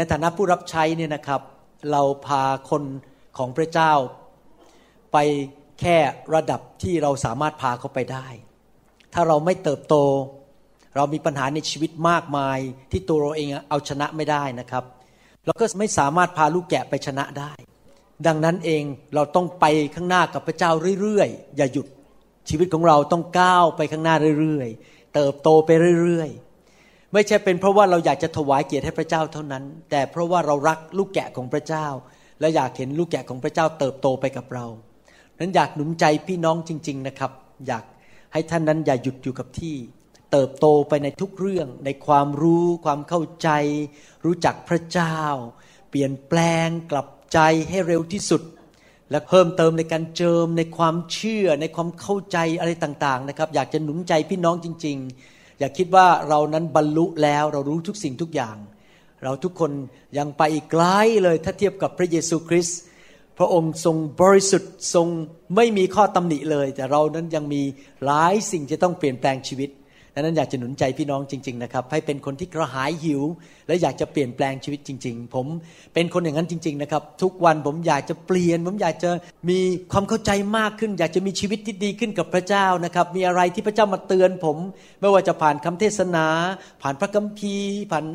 [0.00, 1.40] ในฐานะผู้รับใช้เนี่ยนะครับ
[1.92, 2.82] เราพาคน
[3.38, 3.92] ของพระเจ้า
[5.12, 5.16] ไป
[5.80, 5.96] แค่
[6.34, 8.26] ระดับที่เราสามารถพาเขาไปได้
[9.14, 9.94] ถ้าเราไม่เติบโต
[10.96, 12.58] เรามีปัญหาในชีวิตมากมาย
[12.90, 14.84] ที่ตัวเราเองเอาชนะไม่ได้นะครับ
[15.44, 17.52] เราก็ไม่สามารถพาลูกแกะไปชนะได้
[18.26, 18.82] ดังนั้นเอง
[19.14, 19.64] เราต้องไป
[19.94, 20.70] ข้างหน้ากับพระเจ้า
[21.00, 21.86] เรื่อยๆอย่าหยุด
[22.48, 25.70] ชีวิตของเราต้องก้าวไปข้างหน้าเรื่อยๆ เติบโตไป
[26.02, 26.49] เรื่อยๆ
[27.12, 31.86] ไม่ใช่เป็นเพราะว่าเราอยากจะถวายเกียรติให้พระเจ้าเท่านั้น แต่เพราะว่าเรารักลูกแกะของพระเจ้า
[32.40, 34.66] และอยากเห็นลูกแกะของพระเจ้าเติบโตไปกับเรา
[35.38, 37.32] นั้นอยากหนุนใจพี่น้องจริง ๆนะครับ
[37.66, 37.84] อยาก
[38.32, 39.76] ให้ท่านนั้นอย่าหยุดอยู่กับที่
[40.32, 43.48] เติบโตไปในทุกเรื่อง ในความรู้ความเข้าใจ
[44.24, 45.16] รู้จักพระเจ้า
[45.90, 47.38] เปลี่ยนแปลงกลับใจ
[47.68, 48.42] ให้เร็วที่สุด
[49.10, 58.56] และเพิ่มเติมในการเจิมในความเชื่อในความเข้าใจอะไรต่างๆนะครับ อยากจะหนุนใจพี่น้องจริง ๆ อย่าคิดว่าเรานั้นบรรลุแล้วเรารู้ทุกสิ่งทุกอย่าง
[59.24, 59.72] เราทุกคน
[60.18, 60.84] ยังไปอีกไกล
[61.22, 62.78] เลยถ้าเทียบกับพระเยซูคริสต์
[63.38, 65.06] พระองค์ทรงบริสุทธิ์ทรง
[65.56, 67.62] ไม่มีข้อตำหนิเลย แต่เรานั้นยังมี
[68.04, 69.70] หลายสิ่งจะต้องเปลี่ยนแปลงชีวิต
[70.14, 73.22] ดังนั้นอยากจะหนุนใจพี่น้องจริง ๆ นะครับ ให้เป็นคนที่กระหายหิว
[73.66, 75.46] และอยากจะเปลี่ยนแปลงชีวิตจริง ๆ ผม
[75.94, 79.10] เป็นคนอย่างนั้นจริง ๆ นะครับ ทุกวันผมอยากจะเปลี่ยน ผมอยากจะ
[79.48, 79.58] มี
[79.92, 84.56] ความเข้าใจมากขึ้น อยากจะมีชีวิตที่ดีขึ้นกับพระเจ้านะครับ มีอะไรที่พระเจ้ามาเตือนผม
[85.00, 86.26] ไม่ว่าจะผ่านคำเทศนา
[86.82, 88.06] ผ่านพระคัมภีร์ผ่าน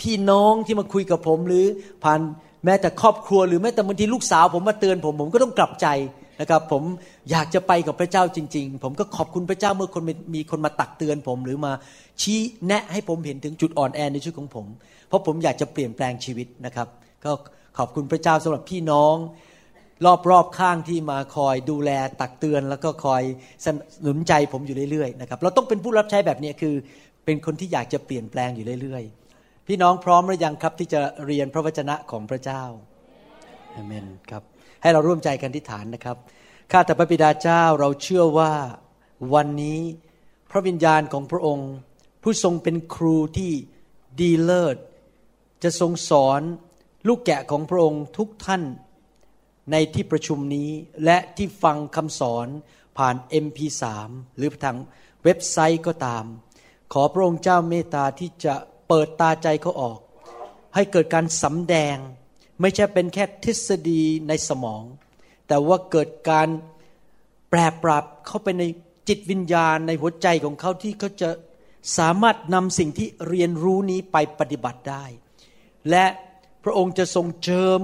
[0.00, 1.66] พี่น้องที่มาคุยกับผมหรือ
[2.04, 2.20] ผ่าน
[2.64, 5.86] แม้แต่ครอบครัว หรือแม้แต่บางทีลูกสาวผมมาเตือนผม ผมก็ต้องกลับใจ
[6.42, 6.82] นะครับ ผม
[7.30, 10.02] อยากจะไปกับพระเจ้าจริง ๆ ผมก็ขอบคุณพระเจ้าเมื่อคน
[10.34, 11.72] มีคนมาตักเตือนผม หรือมา
[12.22, 14.66] ชี้แนะให้ผมเห็นถึงจุดอ่อนแอในชีวิตของผม
[15.08, 16.88] เพราะผมอยากจะเปลี่ยนแปลงชีวิตนะครับ
[17.24, 17.32] ก็
[17.78, 19.16] ขอบคุณพระเจ้าสำหรับพี่น้อง
[20.30, 23.22] รอบๆข้างที่มาคอยดูแลตักเตือน แล้วก็คอย
[23.64, 23.66] ส
[24.06, 26.74] นุนใจผมอยู่เรื่อยๆนะครับเราต้องเป็นผู้รับใช้แบบนี้คือ
[27.24, 32.62] เป็นคนที่อยากจะเปลี่ยนแปลงอยู่เรื่อยๆ พี่น้องพร้อมหรือยังครับที่จะเรียนพระวจนะของพระเจ้า
[33.72, 34.51] เอเมนครับ
[34.82, 36.16] ให้เราร่วมใจกันที่ฐานนะครับ
[36.70, 38.52] ข้าแต่พระบิดาเจ้าเราเชื่อว่า
[39.34, 39.80] วันนี้
[40.50, 41.70] พระวิญญาณของพระองค์
[42.22, 43.52] ผู้ทรงเป็นครูที่
[44.20, 44.76] ดีเลิศ
[45.62, 46.40] จะทรงสอน
[47.08, 48.62] ลูกแกะของพระองค์ทุกท่าน
[49.70, 50.70] ในที่ประชุมนี้
[51.04, 52.46] และที่ฟังคำสอน
[52.98, 53.82] ผ่าน MP3
[54.36, 54.78] หรือทาง
[55.24, 56.24] เว็บไซต์ก็ตาม
[56.92, 58.54] ขอพระองค์เจ้าเมตตาที่จะ
[58.88, 59.98] เปิดตาใจเขาออก
[60.74, 61.96] ให้เกิดการสำแดง
[62.62, 64.82] ไม่ใช่เป็นแค่ทฤษฎีในสมอง
[65.48, 66.48] แต่ว่าเกิดการ
[67.50, 68.64] แปรปรับเข้าไปใน
[69.08, 71.30] จิตวิญญาณในหัวใจของเขาที่เขาจะ
[71.98, 75.04] สามารถนำสิ่งที่เรียนรู้นี้ไปปฏิบัติได้
[75.90, 76.06] และ
[76.64, 77.80] พระองค์จะทรงเจิม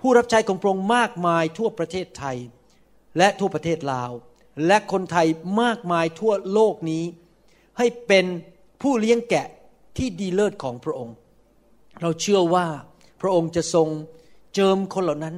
[0.00, 2.36] ผู้รับใช้ของพระองค์มากมายทั่วประเทศไทย
[3.18, 4.10] และทั่วประเทศลาว
[4.66, 5.26] และคนไทย
[5.60, 7.04] มากมายทั่วโลกนี้
[7.78, 8.26] ให้เป็น
[8.82, 9.46] ผู้เลี้ยงแกะ
[9.96, 11.14] ที่ดีเลิศของพระองค์
[12.00, 12.66] เราเชื่อว่า
[13.26, 13.88] ระองค์จะทรง
[14.54, 15.36] เจิมคนเหล่านั้น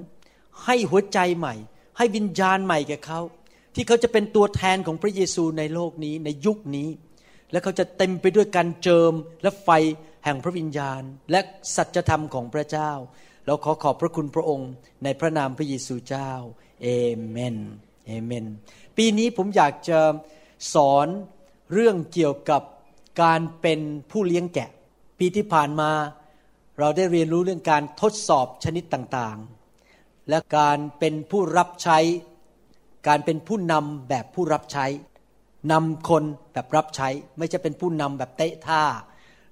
[0.65, 1.55] ให้หัวใจใหม่
[1.97, 3.21] ให้วิญญาณใหม่แก่เขา
[3.75, 6.89] ที่เขาจะเป็นตัวแทนของพระเยซูในโลกนี้ในยุคนี้
[7.53, 9.69] และเขาจะเต็มไปด้วยการเจิมและไฟ
[10.25, 11.41] แห่งพระวิญญาณ และ
[11.77, 12.91] สัจธรรมของพระเจ้า
[13.47, 14.71] เราขอขอบพระคุณพระองค์
[15.05, 16.31] ในพระนามพระเยซูเจ้า
[16.83, 16.89] เอ
[17.29, 17.57] เมน
[18.07, 18.47] เอเมน
[18.97, 20.01] ปีนี้ผมอยากจะ
[20.75, 21.07] สอน
[21.73, 22.63] เรื่องเกี่ยวกับ
[23.23, 23.81] การเป็น
[24.11, 24.71] ผู้เลี้ยงแกะ
[25.19, 25.91] ปีที่ผ่านมา
[26.79, 31.99] เราได้เรียนรู้เรื่องการทดสอบชนิดต่างๆ และการเป็นผู้รับใช้
[33.09, 34.87] การเป็นผู้นำแบบผู้รับใช้
[35.73, 37.09] นำคนแบบรับใช้
[37.39, 38.83] ไม่ใช่เป็นผู้นำแบบเตะท่า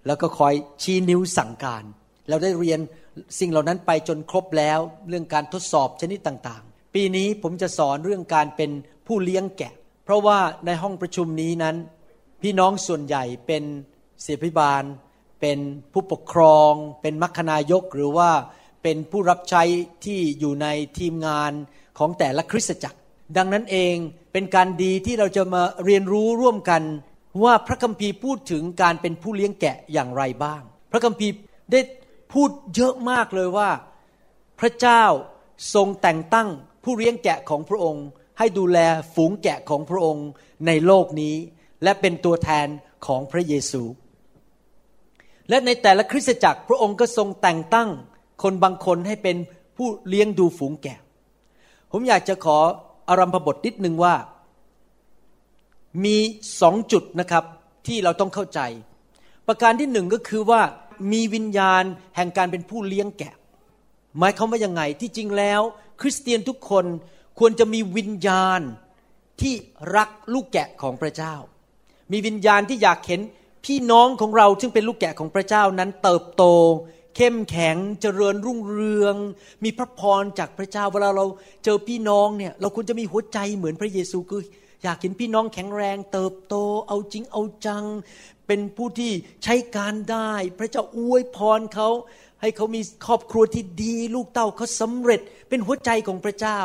[0.07, 1.85] แล้วก็คอยชี้นิ้วสั่งการ
[2.29, 2.81] เราได้เรียน
[3.39, 4.79] สิ่งเหล่านั้นไปจนครบแล้ว
[5.09, 8.71] เรื่องการทดสอบชนิดต่างๆ ปีนี้ผมจะสอนเรื่องการเป็น
[9.07, 9.73] ผู้เลี้ยงแกะ
[10.05, 11.77] เพราะว่าในห้องประชุมนี้นั้น
[12.43, 13.65] พี่น้องส่วนใหญ่เป็น
[14.23, 14.83] เสียพิบาล
[15.41, 15.59] เป็น
[15.93, 16.73] ผู้ปกครอง
[17.03, 18.31] เป็นมัคคณายกหรือว่า
[18.83, 19.63] เป็นผู้รับใช้
[20.05, 20.67] ที่อยู่ใน
[20.99, 21.53] ทีมงาน
[21.99, 22.99] ของแต่ละคริสตจักร
[23.37, 23.95] ดังนั้นเอง
[24.33, 26.83] เป็นการดีที่เราจะมาเรียนรู้ร่วมกัน
[27.45, 31.33] ว่าพระคัมภีร์พูดถึงการเป็นผู้เลี้ยงแกะอย่างไรบ้าง พระคัมภีร์
[31.73, 31.81] ได้
[32.33, 33.71] พูดเยอะมากเลยว่า
[34.61, 35.05] พระเจ้า
[35.75, 36.49] ทรงแต่งตั้ง
[36.85, 38.07] ผู้เลี้ยงแกะของพระองค์
[38.39, 38.79] ให้ดูแล
[39.15, 40.27] ฝูงแกะของพระองค์
[40.67, 41.37] ในโลกนี้
[41.83, 42.67] และเป็นตัวแทน
[43.07, 43.83] ของพระเยซู
[45.49, 47.89] และในแต่ละคริสตจักรพระองค์ก็ทรงแต่งตั้ง
[48.43, 49.37] คนบางคนให้เป็น
[49.77, 50.99] ผู้เลี้ยงดูฝูงแกะ
[51.93, 52.59] ผมอยากจะขอ
[53.09, 54.15] อารัมพบทนิดนึงว่า
[56.05, 56.17] มี
[56.61, 57.45] สองจุดนะครับ
[57.87, 58.61] ที่เราต้องเข้าใจ
[59.47, 60.61] ประการที่หนึ่งก็คือว่า
[61.13, 61.85] มีวิญญาณ
[62.17, 63.35] แห่งการเป็นผู้เลี้ยงแกะ
[64.19, 65.61] หมายความว่ายังไงที่จริงแล้ว
[66.01, 66.85] คริสเตียนทุกคน
[67.39, 68.61] ควรจะมีวิญญาณ
[69.41, 69.55] ที่
[69.97, 71.35] รักลูกแกะของพระเจ้า
[72.13, 73.21] มีวิญญาณที่อยากเห็น
[73.65, 76.45] พี่น้องของเราซึ่งเป็นลูกแกะของพระเจ้านั้นเติบโต
[77.17, 79.17] เข้มแข็งเจริญรุ่งเรือง
[79.65, 81.27] มีพระพรจากพระเจ้าเวลาเรา
[81.65, 84.43] เจอพี่น้องเนี่ยเราควรจะมีหัวใจเหมือนพระเยซูคือ
[84.83, 86.55] อยากเห็นพี่น้องแข็งแรง เติบโต
[86.89, 87.85] เอาจริงเอาจัง
[88.47, 89.13] เป็นผู้ที่
[89.45, 91.89] ใช้การได้ พระเจ้าอวยพรเขา
[92.41, 96.61] ให้เขามีครอบครัวที่ดี ลูกเต้าเขาสำเร็จเป็นหัวใจของพระเจ้า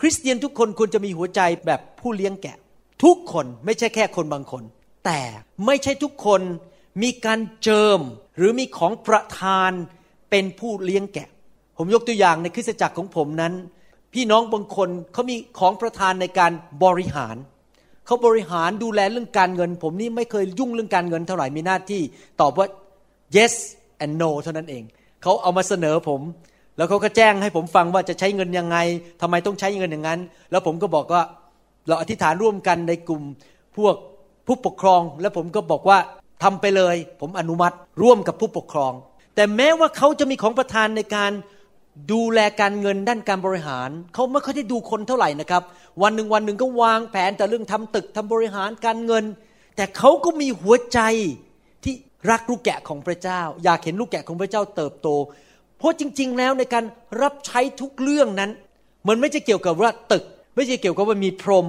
[0.00, 2.56] คริสเตียนทุกคนควรจะมีหัวใจแบบผู้เลี้ยงแกะ
[3.04, 4.64] ทุกคนไม่ใช่แค่คนบางคน
[5.06, 5.20] แต่
[5.66, 6.40] ไม่ใช่ทุกคน
[7.02, 8.00] มีการเจิม
[8.36, 9.70] หรือมีของประทาน
[10.30, 11.28] เป็นผู้เลี้ยงแกะ
[11.76, 13.52] ผมยกตัวอย่างในคริสตจักรของผมนั้น
[14.14, 16.52] พี่น้องบางคนเขามีของประทานในการ
[16.84, 17.36] บริหาร
[18.06, 22.02] เขาบริหารดูแลเรื่องการเงิน ผมนี่ไม่เคยยุ่งเรื่องการเงินเท่าไหร่มีหน้าที่
[22.40, 22.66] ตอบว่า
[23.36, 23.54] yes
[24.04, 24.84] and no เท่านั้นเอง
[25.22, 26.20] เขาเอามาเสนอผม
[26.76, 28.76] แล้วเขาก็แจ้งให้ผมฟังว่าจะใช้เงินยังไง
[29.20, 30.20] ทำไมต้องใช้เงินอย่างนั้น
[30.50, 31.22] แล้วผมก็บอกว่า
[31.88, 33.22] เราอธิษฐานร่วมกันในกลุ่ม
[33.76, 33.96] พวก
[34.46, 35.98] ผู้ปกครองแล้วผมก็บอกว่า
[36.42, 38.92] ทำไปเลย ผมอนุมัติร่วมกับผู้ปกครอง
[39.34, 41.32] แต่แม้ว่าเขาจะมีของประทานในการ
[42.12, 45.62] ดูแลการเงินด้านการบริหาร เขาไม่ค่อยได้ดูคนเท่าไหร่นะครับ
[46.02, 49.24] วันหนึ่งวันหนึ่งก็วางแผนแต่เรื่องทำตึกทำบริหารการเงิน
[49.76, 51.00] แต่เขาก็มีหัวใจ
[51.84, 51.94] ที่
[52.30, 55.08] รักลูกแกะของพระเจ้า อยากเห็นลูกแกะของพระเจ้าเติบโต
[55.78, 56.84] เพราะจริง ๆ แล้วในการ
[57.22, 58.50] รับใช้ทุกเรื่องนั้น
[59.08, 60.24] มันไม่ใช่เกี่ยวกับว่าตึก
[60.56, 61.66] ไม่ใช่เกี่ยวกับว่ามีพรม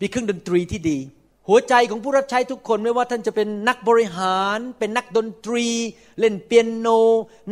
[0.00, 0.98] มีเครื่องดนตรีที่ดี
[1.48, 5.66] หัวใจของผู้รับใช้ทุกคนไม่ว่าท่านจะเป็นนักบริหาร เป็นนักดนตรี
[6.18, 6.88] เล่นเปียโน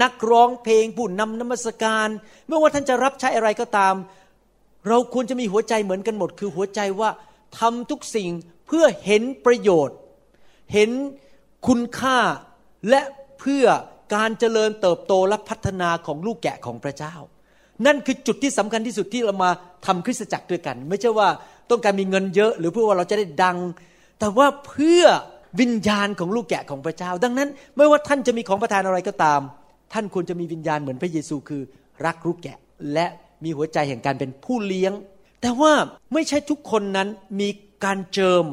[0.03, 2.09] นักร้องเพลง ผู้นำนมัสการ
[2.49, 3.95] ไม่ว่าท่านจะรับใช้อะไรก็ตาม
[4.89, 7.11] เราควรจะมีหัวใจเหมือนกันหมด คือหัวใจว่า
[7.59, 8.31] ทำทุกสิ่ง
[8.67, 9.97] เพื่อเห็นประโยชน์
[10.73, 10.91] เห็น
[11.67, 12.19] คุณค่า
[12.89, 13.01] และ
[13.41, 13.65] เพื่อ
[14.15, 17.15] การเจริญเติบโตและพัฒนาของลูกแกะของพระเจ้า
[17.87, 19.51] นั่นคือจุดที่สำคัญที่สุดที่เรามา
[19.87, 21.29] ทำคริสตจักรด้วยกัน ไม่ใช่ว่า
[21.71, 23.59] ต้องการมีเงินเยอะ หรือเพื่อว่าเราจะได้ดัง
[24.19, 25.05] แต่ว่าเพื่อ
[25.61, 29.41] วิญญาณของลูกแกะของพระเจ้า ดังนั้น ไม่ว่าท่านจะมีของประทานอะไรก็ตาม
[29.93, 31.63] ท่านควรจะมีวิญญาณเหมือนพระเยซูคือ
[32.05, 32.59] รักลูกแกะ
[32.93, 33.07] และ
[33.45, 34.93] มีหัวใจแห่งการเป็นผู้เลี้ยง
[35.41, 35.73] แต่ว่า
[36.13, 37.09] ไม่ใช่ทุกคนนั้น
[37.41, 37.49] มี
[37.85, 38.45] การเจิม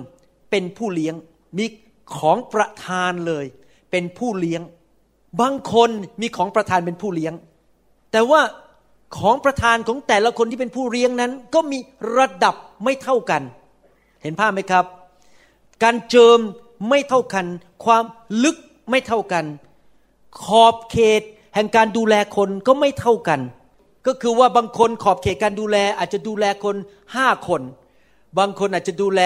[0.51, 1.15] เป็นผู้เลี้ยง
[1.57, 1.65] มี
[2.17, 3.45] ของประทานเลย
[3.91, 4.61] เป็นผู้เลี้ยง
[5.41, 5.89] บางคน
[6.21, 7.33] มีของประทานเป็นผู้เลี้ยง
[8.11, 8.41] แต่ว่า
[9.17, 11.79] ของประทานของแต่ละคนที่เป็นผู้เลี้ยงนั้น ก็มี
[12.17, 13.41] ระดับไม่เท่ากัน
[14.21, 14.85] เห็นภาพไหมครับ
[15.83, 16.39] การเจิม
[16.89, 17.45] ไม่เท่ากัน
[17.85, 18.03] ความ
[18.43, 18.57] ลึก
[18.89, 19.45] ไม่เท่ากัน
[20.43, 21.21] ขอบเขต
[21.55, 23.41] แห่งการดูแลคนก็ไม่เท่ากัน
[24.07, 26.75] ก็คือว่าบางคนขอบเขตการดูแลอาจจะดูแลคน
[27.15, 27.61] ห้าคน
[28.37, 29.21] บางคนอาจจะดูแล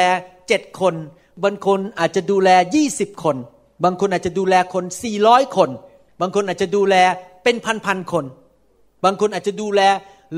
[0.48, 0.96] เจ็ดคน
[1.44, 3.38] บางคนอาจจะดูแลยี่สิบคน
[3.84, 5.70] บางคนอาจจะดูแลคนสี่ร้อยคน
[6.22, 6.96] บางคนอาจจะดูแล
[7.44, 7.56] เป็น
[7.86, 8.26] พันๆคน
[9.04, 9.82] บางคนอาจจะดูแล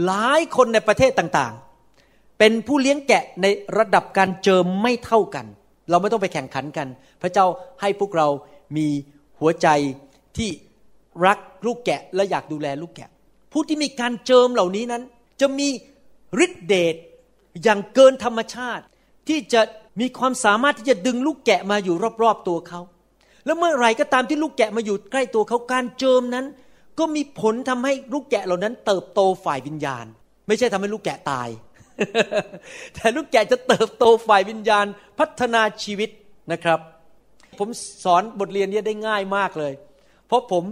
[0.06, 3.46] หลายคนในประเทศต่างๆ เป็นผู้เลี้ยงแกะใน
[3.78, 5.46] ระดับการเจิมไม่เท่ากัน
[5.90, 6.88] เราไม่ต้องไปแข่งขันกัน
[7.22, 7.46] พระเจ้า
[7.82, 8.28] ให้พวกเรา
[8.78, 8.88] มี
[9.40, 9.68] หัวใจ
[10.38, 10.50] ที่
[11.26, 13.10] รักลูกแกะและอยากดูแลลูกแกะ
[13.52, 15.04] ผู้ที่มีการเจิมเหล่านี้นั้น
[15.42, 15.68] จะมี
[16.46, 16.96] ฤทธิเดช
[17.64, 18.84] อย่างเกินธรรมชาติ
[19.28, 19.62] ที่จะ
[20.00, 22.82] มีความสามารถที่จะดึงลูกแกะมาอยู่รอบๆตัวเขา
[23.46, 26.46] แล้วเมื่อไหร่ก็ตามที่ลูกแกะมาอยู่ใกล้ตัวเขาการเจิมนั้น
[27.02, 30.06] ก็มีผลทำให้ลูกแกะเหล่านั้น เติบโตฝ่ายวิญญาณ
[30.48, 31.50] ไม่ใช่ทำให้ลูกแกะตาย
[32.96, 34.86] แต่ลูกแกะจะเติบโตฝ่ายวิญญาณ
[35.20, 36.10] พัฒนาชีวิต
[36.52, 36.80] นะครับ
[37.60, 37.70] ผม
[38.04, 39.74] สอนบทเรียนนี้ได้ง่ายมากเลย
[40.28, 40.64] เพราะผม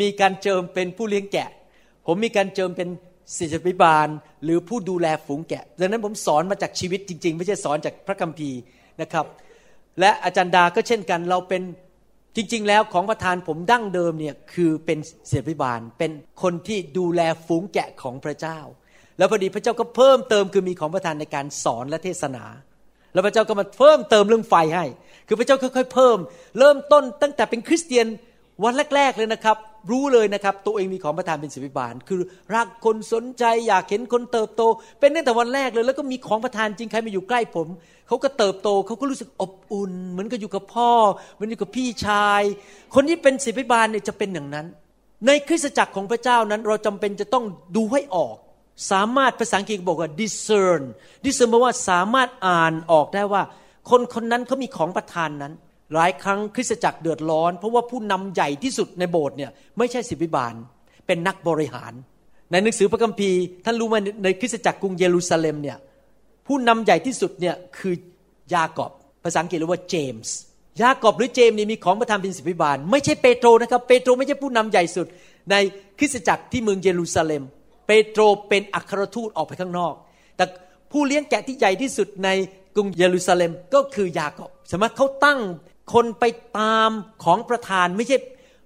[0.00, 1.48] มีการเจิมเป็นผู้เลี้ยงแกะ
[2.06, 2.88] ผมมีการเจิมเป็น
[3.36, 4.08] ศิษยพิบาล
[4.44, 8.60] หรือผู้ดูแลฝูงแกะดังนั้นผมสอนมาจากชีวิตจริง ๆ ไม่ใช่สอนจากพระคัมภีร์
[9.00, 9.26] นะครับ
[10.00, 11.62] และอาจารย์ดาก็เช่นกันเราเป็น
[12.36, 16.10] จริงๆ แล้วของประธานผมดั้งเดิมเนี่ยคือเป็นเสียพิบาล เป็น
[16.42, 18.58] คนที่ดูแลฝูงแกะของพระเจ้า
[19.18, 22.44] แล้วพอดีพระเจ้าก็เพิ่มเติมคือมีของประธานในการสอนและเทศนา
[23.12, 24.84] แล้วพระเจ้าก็มาเพิ่มเติมเรื่องไฟให้
[25.28, 26.18] คือพระเจ้าค่อยๆเพิ่ม
[26.58, 28.06] เริ่มต้นตั้งแต่เป็นคริสเตียน
[28.64, 29.56] วันแรก ๆเลยนะครับ
[29.90, 32.20] รู้เลยนะครับ ตัวเองมีของประทานเป็นศิบิบาล คือ
[32.54, 34.62] รักคนสนใจอยากเห็นคนเติบโต
[35.00, 37.66] เป็นตั้งแต่วันแรกเลย แล้วก็มีของประทานจริงใครมาอยู่ใกล้ผม
[38.08, 40.92] เขาก็เติบโตเขาก็รู้สึกอบอุ่น เหมือนกับอยู่กับพ่อ
[41.32, 42.42] เหมือนอยู่กับพี่ชาย
[42.94, 44.66] คนที่เป็นศิบิบาลเนี่ยจะเป็นอย่างนั้น
[45.26, 47.44] ในคริสตจักรของพระเจ้านั้น เราจำเป็นจะต้อง
[47.76, 48.36] ดูให้ออก
[48.90, 50.82] สามารถภาษาอังกฤษบอกว่า discern
[51.24, 53.42] discern แปลว่าสามารถอ่านออกได้ว่า
[53.90, 55.52] คนคนนั้นเขามีของประทานนั้น
[55.94, 60.54] หลายครั้งคริสตจักรเดือดร้อน เพราะว่าผู้นำใหญ่ที่สุดในโบสถ์เนี่ยไม่ใช่ศิบิบาล
[61.06, 61.92] เป็นนักบริหาร
[62.50, 65.78] ในหนังสือพระคัมภีร์ท่านรู้ไหมในคริสตจักรกรุงเยรูซาเล็มเนี่ย
[66.46, 67.94] ผู้นำใหญ่ที่สุดเนี่ยคือ
[68.54, 68.92] ยากอบ
[69.24, 70.36] ภาษาอังกฤษเรียกว่าเจมส์
[70.82, 75.06] ยากอบหรือเจมส์นี่มีของประทานเป็นศิบิบาล ไม่ใช่เปโตรนะครับเปโตรไม่ใช่ผู้นำใหญ่สุด
[75.50, 75.54] ใน
[75.98, 77.42] คริสตจักรที่เมืองเยรูซาเล็ม
[77.86, 79.94] เปโตรเป็นอัครทูตออกไปข้างนอก
[80.36, 80.44] แต่
[80.92, 82.28] ผู้เลี้ยงแกะที่ใหญ่ที่สุดใน
[82.76, 85.38] กรุงเยรูซาเล็มก็คือยากอบสมมติเขาตั้ง
[85.92, 86.24] คนไป
[86.58, 86.90] ตาม
[87.24, 88.16] ของประธานไม่ใช่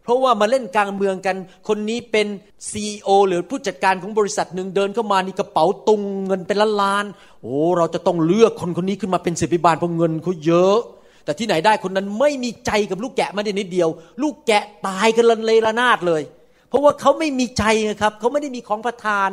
[0.02, 1.36] เพราะว่ามาเล่นกลางเมืองกัน
[1.68, 2.26] คนนี้เป็น
[2.70, 7.04] ซีอหรือผู้จัดการของบริษัทหนึ่งเดินเข้ามานี่กระเป๋าตุงเงินเป็นล้านล้าน
[7.42, 10.78] โอ้เราจะต้องเลือกคนคนนี้ขึ้นมาเป็นสิบิบาลเพราะเงินเขาเยอะ
[11.24, 13.88] แต่ที่ไหนได้คนนั้นไม่มีใจกับลูกแกะม่ได้นิดเดียว
[14.22, 16.22] ลูกแกะตายกันเลยระนาดเลย
[16.68, 19.30] เพราะว่าเขาไม่มีใจนะครับเขาไม่ได้มีของประทาน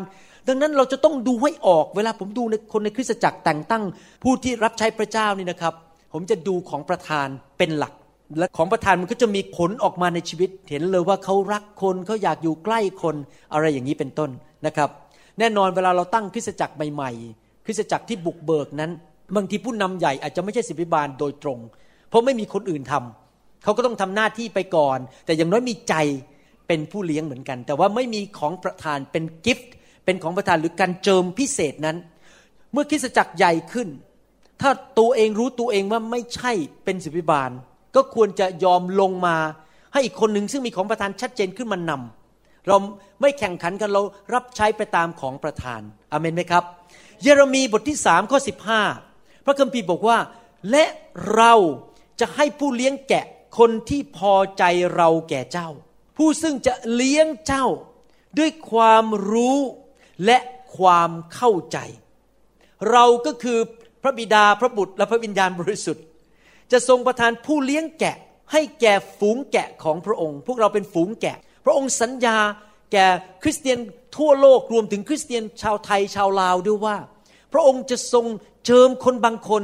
[0.47, 3.83] ดังนั้นเราจะต้องดูให้ออกเวลาผมดูในคนในคริสตจักรแต่งตั้ง
[4.23, 5.73] ผู้ที่รับใช้พระเจ้านี่นะครับ
[6.13, 7.93] ผมจะดูของประธานเป็นหลัก
[8.39, 13.15] และของประธานมันก็จะมีผลออกมาในชีวิต เห็นเลยว่าเขารักคนเขาอยากอยู่ใกล้คน
[13.53, 14.29] อะไรอย่างนี้เป็นต้น
[14.65, 14.89] นะครับ
[15.39, 18.91] แน่นอนเวลาเราตั้งคริสตจักรใหม่ๆคริสตจักรที่บุกเบิกนั้น
[19.35, 21.59] บางทีผู้นำใหญ่อาจจะไม่ใช่ศิบิบาลโดยตรง
[22.09, 25.95] เพราะไม่มีคนอื่นทำเขาก็ต้องทำหน้าที่ไปก่อน แต่อย่างน้อยมีใจ
[26.67, 29.71] เป็นผู้เลี้ยงเหมือนกัน แต่ว่าไม่มีของประธานเป็นกิฟต์
[30.05, 31.97] เป็นของประธานหรือการเจิมพิเศษนั้น
[32.73, 33.87] เมื่อคริสตจักรใหญ่ขึ้น
[34.61, 36.51] ถ้าตัวเองรู้ตัวเองว่าไม่ใช่
[36.83, 37.51] เป็นศิบิบาล
[37.95, 39.37] ก็ควรจะยอมลงมา
[39.93, 42.77] ให้อีกคนหนึ่งซึ่งมีของประธานชัดเจนขึ้นมานำเรา
[43.21, 44.01] ไม่แข่งขันกันเรา
[44.33, 46.63] รับใช้ไปตามของประธานอเมนไหมครับ
[47.21, 48.81] เยเรมีบทที่สามข้อสิบห้า
[49.45, 50.17] พระคัมภีร์บอกว่า
[50.71, 50.85] และ
[51.35, 51.53] เรา
[52.19, 53.25] จะให้ผู้เลี้ยงแกะ
[53.57, 54.63] คนที่พอใจ
[54.95, 55.69] เราแก่เจ้า
[56.17, 57.65] ผู้ซึ่งจะเลี้ยงเจ้า
[58.39, 59.57] ด้วยความรู้
[60.25, 60.37] และ
[60.77, 61.77] ความเข้าใจ
[62.91, 63.59] เราก็คือ
[64.07, 66.03] ระบิดาพระบุตรและพระวิญญาณบริสุทธิ์
[66.71, 68.15] จะทรงประทานผู้เลี้ยงแกะ
[68.51, 72.37] ให้แก่ฝูงแกะของพระองค์ พวกเราเป็นฝูงแกะ พระองค์สัญญา
[72.93, 73.05] แก่
[73.43, 73.79] คริสเตียน
[74.17, 76.97] ทั่วโลกรวมถึงคริสเตียนชาวไทยชาวลาวด้วยว่า
[77.53, 78.25] พระองค์จะทรง
[78.65, 79.63] เจิมคนบางคน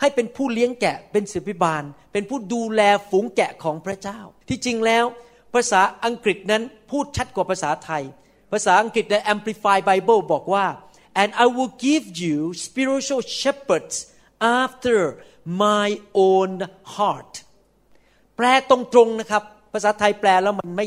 [0.00, 1.82] ให้เป็นผู้เลี้ยงแกะ เป็นศิบิบาล
[2.12, 4.18] เป็นผู้ดูแลฝูงแกะของพระเจ้า
[4.48, 5.04] ที่จริงแล้ว
[5.54, 8.02] ภาษาอังกฤษนั้นพูดชัดกว่าภาษาไทย
[8.52, 10.64] ภาษาอังกฤษใน Amplified Bible บอกว่า
[11.20, 12.36] and I will give you
[12.66, 13.96] spiritual shepherds
[14.64, 14.98] after
[15.64, 15.88] my
[16.28, 16.52] own
[16.94, 17.32] heart
[18.36, 20.86] แปลตรงๆนะครับ ภาษาไทยแปลแล้วมันไม่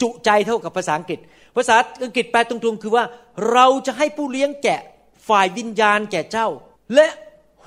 [0.00, 1.18] จุใจเท่ากับภาษาอังกฤษ
[1.56, 3.04] ภาษาอังกฤษแปลตรงๆ คือว่า
[3.52, 4.80] เราจะให้ผู้เลี้ยงแกะ
[5.28, 6.48] ฝ่ายวิญญาณแก่เจ้า
[6.94, 7.06] และ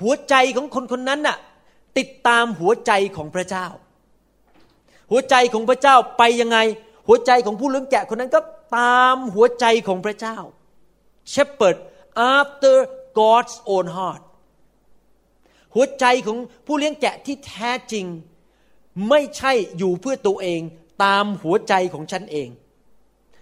[0.00, 1.38] หัวใจของคนคนนั้นน่ะ
[1.98, 3.66] ติดตามหัวใจของพระเจ้า
[5.10, 6.58] หัวใจของพระเจ้าไปยังไง
[7.08, 8.40] หัวใจของผู้เลี้ยงแกะคนนั้นก็
[8.76, 10.36] ตามหัวใจของพระเจ้า
[11.32, 11.76] shepherd
[12.16, 12.76] after
[13.18, 14.22] God's own heart
[15.74, 18.06] หัวใจของผู้เลี้ยงแกะที่แท้จริง
[19.08, 20.60] ไม่ใช่อยู่เพื่อตัวเอง
[21.04, 22.48] ตามหัวใจของฉันเอง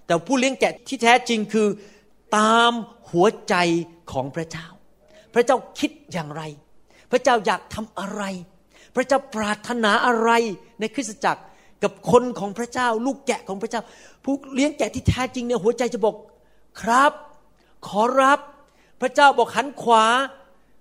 [0.07, 1.69] แต่ผู้เลี้ยงแกะที่แท้จริงคือ
[2.39, 2.73] ตาม
[3.11, 3.55] หัวใจ
[4.13, 4.67] ของพระเจ้า
[5.35, 6.43] พระเจ้าคิดอย่างไร
[7.11, 8.23] พระเจ้าอยากทำอะไร
[8.97, 10.31] พระเจ้าปรารถนาอะไร
[10.81, 11.43] ในคริสตจักร
[11.83, 13.83] กับคนของพระเจ้า ลูกแกะของพระเจ้า
[14.25, 16.15] ผู้เลี้ยงแกะที่แท้จริงเนี่ยหัวใจจะบอก
[16.81, 17.13] ครับ
[17.87, 18.41] ขอรับ
[19.01, 20.05] พระเจ้าบอกหันขวา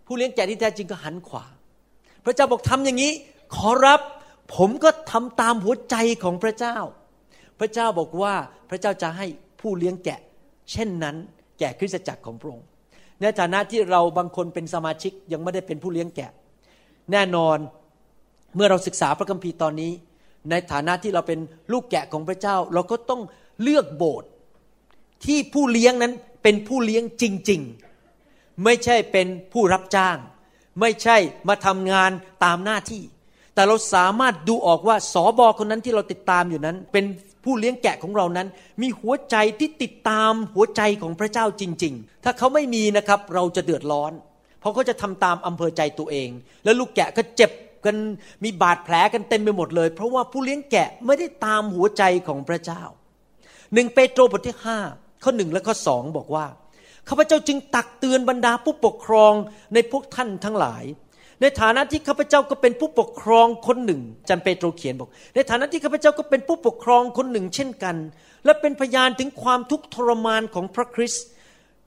[0.05, 1.45] ผู้เลี้ยงแกะที่แท้จริงก็หันขวา
[2.25, 3.11] พระเจ้าบอกทำอย่างนี้
[3.55, 4.01] ขอรับ
[4.55, 6.77] ผมก็ทำตามหัวใจของพระเจ้า
[7.59, 8.33] พระเจ้าบอกว่า
[8.69, 9.25] พระเจ้าจะให้
[9.61, 10.19] ผู้เลี้ยงแกะ
[10.71, 11.15] เช่นนั้น
[11.59, 12.65] แก่คริสตจักรของพระองค์
[13.21, 16.31] ในฐานะที่เราบางคนเป็นสมาชิกยังไม่ได้เป็นผู้เลี้ยงแกะ
[17.11, 17.57] แน่นอน
[18.55, 19.91] เมื่อเราศึกษาพระคัมภีร์ตอนนี้
[20.49, 21.39] ในฐานะที่เราเป็น
[21.71, 23.21] ลูกแกะของพระเจ้า เราก็ต้อง
[23.61, 24.29] เลือกโบสถ์
[25.25, 27.86] ที่ผู้เลี้ยงนั้นเป็นผู้เลี้ยงจริง ๆ
[28.63, 30.17] ไม่ใช่เป็นผู้รับจ้าง
[30.81, 32.11] ไม่ใช่มาทำงาน
[32.43, 33.03] ตามหน้าที่
[33.53, 37.05] แต่เราสามารถดูออกว่าสอบอคนนั้นที่เราติดตามอยู่นั้น เป็น
[37.43, 38.47] ผู้เลี้ยงแกะของเรานั้น
[38.81, 44.11] มีหัวใจที่ติดตามหัวใจของพระเจ้าจริง ๆ ถ้าเขาไม่มีนะครับเราจะเดือดร้อน
[44.59, 46.29] เพราะเขาจะทำตามอำเภอใจตัวเอง
[46.63, 47.51] แล้วลูกแกะก็เจ็บ
[47.85, 47.95] กัน
[48.43, 52.83] มีบาดแผลกันเต็มไปหมดเลย เพราะว่าผู้เลี้ยงแกะไม่ได้ตามหัวใจของพระเจ้า
[53.73, 54.79] หนึ่งเปโตรบทที่ห้า
[55.23, 56.45] ข้อหนึ่งและข้อสองบอกว่า
[57.09, 59.33] ข้าพเจ้าจึงตักเตือนบรรดาผู้ปกครอง
[59.73, 60.83] ในพวกท่านทั้งหลาย
[61.41, 67.95] ในฐานะที่ข้าพเจ้าก็เป็นผู้ปกครองคนหนึ่งจันเปโตรเขียนบอก ในฐานะที่ข้าพเจ้าก็เป็นผู้ปกครองคนหนึ่งเช่นกัน
[68.45, 71.25] และเป็นพยานถึงความทุกข์ทรมานของพระคริสต์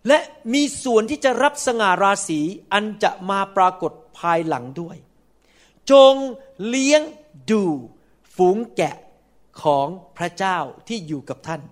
[0.09, 0.19] และ
[0.55, 2.41] มีส่วนที่จะรับสง่าราศี
[2.73, 4.97] อันจะมาปรากฏภายหลังด้วย
[5.91, 6.15] จง
[6.67, 7.03] เลี้ยง
[7.51, 7.65] ดู
[8.37, 8.97] ฝูงแกะ
[9.63, 9.87] ของ
[10.17, 10.59] พระเจ้า
[10.89, 11.63] ที่อยู่กับท่าน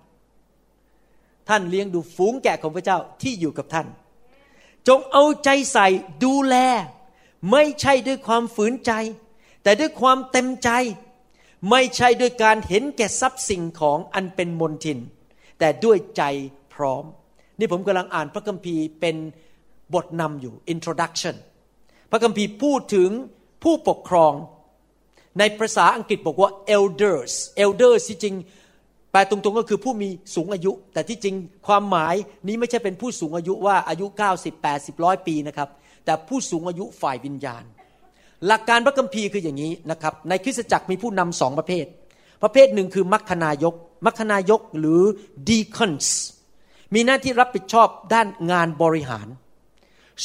[1.49, 3.87] ท่านเลี้ยงดูฝูงแกะของพระเจ้าที่อยู่กับท่าน
[4.87, 5.87] จงเอาใจใส่
[6.23, 6.55] ดูแล
[7.51, 8.91] ไม่ใช่ด้วยความฝืนใจ
[9.63, 10.69] แต่ด้วยความเต็มใจ
[11.69, 14.99] ไม่ใช่ด้วยการเห็นแก่ทรัพย์สิ่งของอันเป็นมนทิน
[15.59, 16.23] แต่ด้วยใจ
[16.73, 17.03] พร้อม
[17.59, 19.15] นี่ผมกำลังอ่านพระคัมภีร์เป็น
[19.93, 21.35] บทนำอยู่ introduction
[22.11, 23.09] พระคัมภีร์พูดถึง
[23.63, 24.33] ผู้ปกครอง
[25.39, 27.33] ในภาษาอังกฤษบอกว่า elders
[27.65, 28.35] elders ที่จริง
[29.11, 31.35] แปลตรงๆก็คือผู้มีสูงอายุ แต่ที่จริง
[31.67, 32.15] ความหมาย
[32.47, 35.69] นี้ไม่ใช่เป็นผู้สูงอายุว่าอายุ 90 80ร้อยปีนะครับ
[36.05, 37.63] แต่ผู้สูงอายุฝ่ายวิญญาณ
[38.47, 41.85] หลักการพระคัมภีร์คืออย่างนี้นะครับ ในคริสตจักรมีผู้นำสองประเภท
[42.43, 43.75] ประเภทหนึ่งคือมัคคณายก
[44.05, 45.01] มัคคณายกหรือ
[45.49, 46.07] deacons
[46.93, 49.27] มีหน้าที่รับผิดชอบด้านงานบริหาร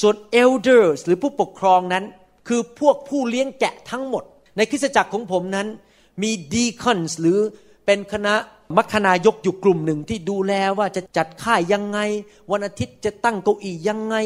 [0.00, 2.04] ส่วน elders หรือผู้ปกครองนั้น
[2.48, 4.24] คือพวกผู้เลี้ยงแกะทั้งหมด
[4.56, 5.66] ในคริสตจักรของผมนั้น
[6.22, 7.38] มี deacons หรือ
[7.86, 8.34] เป็นคณะ
[8.76, 11.98] มัคณายกอยู่กลุ่มหนึ่งที่ดูแลว่าจะจัดค่ายยังไง
[12.52, 14.16] วันอาทิตย์จะตั้งเก้าอี้ยังไง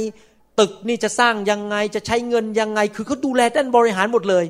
[0.61, 4.45] ตึกนี่จะสร้างยังไงจะใช้เงินยังไง คือเขาดูแลด้านบริหารหมดเลย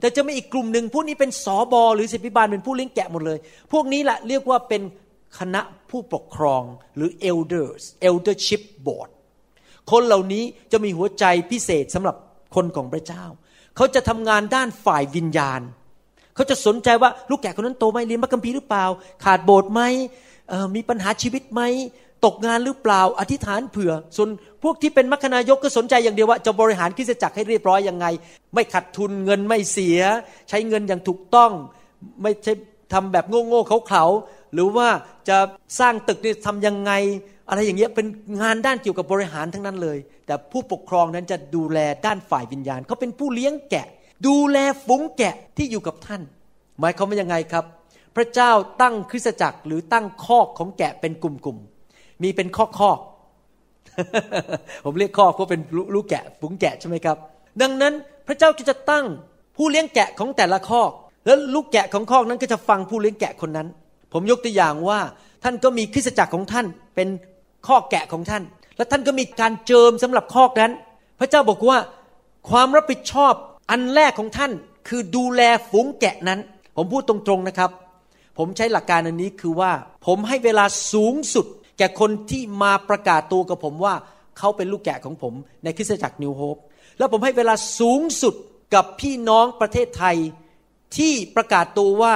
[0.00, 3.38] แต่จะมีอีกกลุ่มหนึ่งพวกนี้เป็นสอบอหรือสิบิบาลเป็นผู้เลี้ยงแกะหมดเลย
[3.72, 4.82] พวกนี้แหละเรียกว่าเป็น
[5.38, 5.60] คณะ
[5.90, 6.62] ผู้ปกครอง
[6.96, 9.08] หรือ elders eldership board
[9.90, 12.16] คนเหล่านี้จะมีหัวใจพิเศษสำหรับ
[12.54, 13.24] คนของพระเจ้า
[13.76, 15.60] เขาจะทำงานด้านฝ่ายวิญญาณ
[16.36, 18.84] เขาจะสนใจว่าลูกแกะคนนั้นโตไหมเรียนพระคัมภีร์หรือเปล่า
[19.24, 19.82] ขาดโบสถ์ไหม
[20.74, 21.62] มีปัญหาชีวิตไหม
[22.24, 24.28] ตกงานหรือเปล่าอธิษฐานเผื่อ ส่วน
[24.62, 28.06] พวกที่เป็นมัคคณายกก็สนใจอย่างเดียวว่าจะบริหารคริสตจักรให้เรียบร้อยยังไง
[28.54, 30.00] ไม่ขัดทุนเงินไม่เสีย
[30.48, 31.50] ใช้เงินอย่างถูกต้อง
[32.22, 32.52] ไม่ใช่
[32.92, 34.04] ทำแบบโง่ๆเขาเขา
[34.54, 34.88] หรือว่า
[35.28, 35.38] จะ
[35.80, 36.92] สร้างตึกนี่ทำยังไง
[37.48, 38.06] อะไรอย่างเงี้ยเป็น
[38.42, 43.86] งานด้านเกี่ยวกับบริหารทั้งนั้นเลย แต่ผู้ปกครองนั้นจะดูแลด้านฝ่ายวิญญาณเขาเป็นผู้เลี้ยงแกะ
[44.26, 46.22] ดูแลฝูงแกะที่อยู่กับท่าน
[46.80, 47.64] หมายความว่ายังไงครับ
[48.16, 48.50] พระเจ้า
[48.82, 52.98] ตั้งคริสตจักรหรือตั้งคอกของแกะเป็นกลุ่มๆมีเป็นคอกคอก
[54.84, 55.60] ผมเรียกคอกเพราะเป็น
[55.94, 57.16] ลูกแกะฝูงแกะใช่ไหมครับ
[57.62, 57.92] ดังนั้น
[58.26, 59.04] พระเจ้าก็จะตั้ง
[59.56, 60.90] ผู้เลี้ยงแกะของแต่ละคอก
[61.26, 63.68] แล้วลูกแกะของคอกนั้นก็จะฟังผู้เลี้ยงแกะคนนั้น
[64.12, 65.00] ผมยกตัวอย่างว่า
[65.44, 67.08] ท่านก็มีคริสตจักรของท่าน เป็น
[67.66, 68.42] คอกแกะของท่าน
[68.76, 70.72] และท่านก็มีการเจิมสำหรับคอกนั้น
[71.20, 71.78] พระเจ้าบอกว่า
[72.50, 73.34] ความรับผิดชอบ
[73.70, 74.52] อันแรกของท่าน
[74.88, 76.40] คือดูแลฝูงแกะนั้น
[76.76, 77.70] ผมพูดตรงๆนะครับ
[78.38, 79.72] ผมใช้หลักการอันนี้คือว่า
[80.06, 81.46] ผมให้เวลาสูงสุด
[81.78, 83.94] แก่คนที่มาประกาศตัวกับผมว่า
[84.38, 86.56] เขาเป็นลูกแกะของผมในคริสตจักรนิวโฮป
[86.98, 88.34] แล้วผมให้เวลาสูงสุด
[88.74, 90.16] กับพี่น้องประเทศไทย
[90.96, 92.14] ที่ประกาศตัวว่า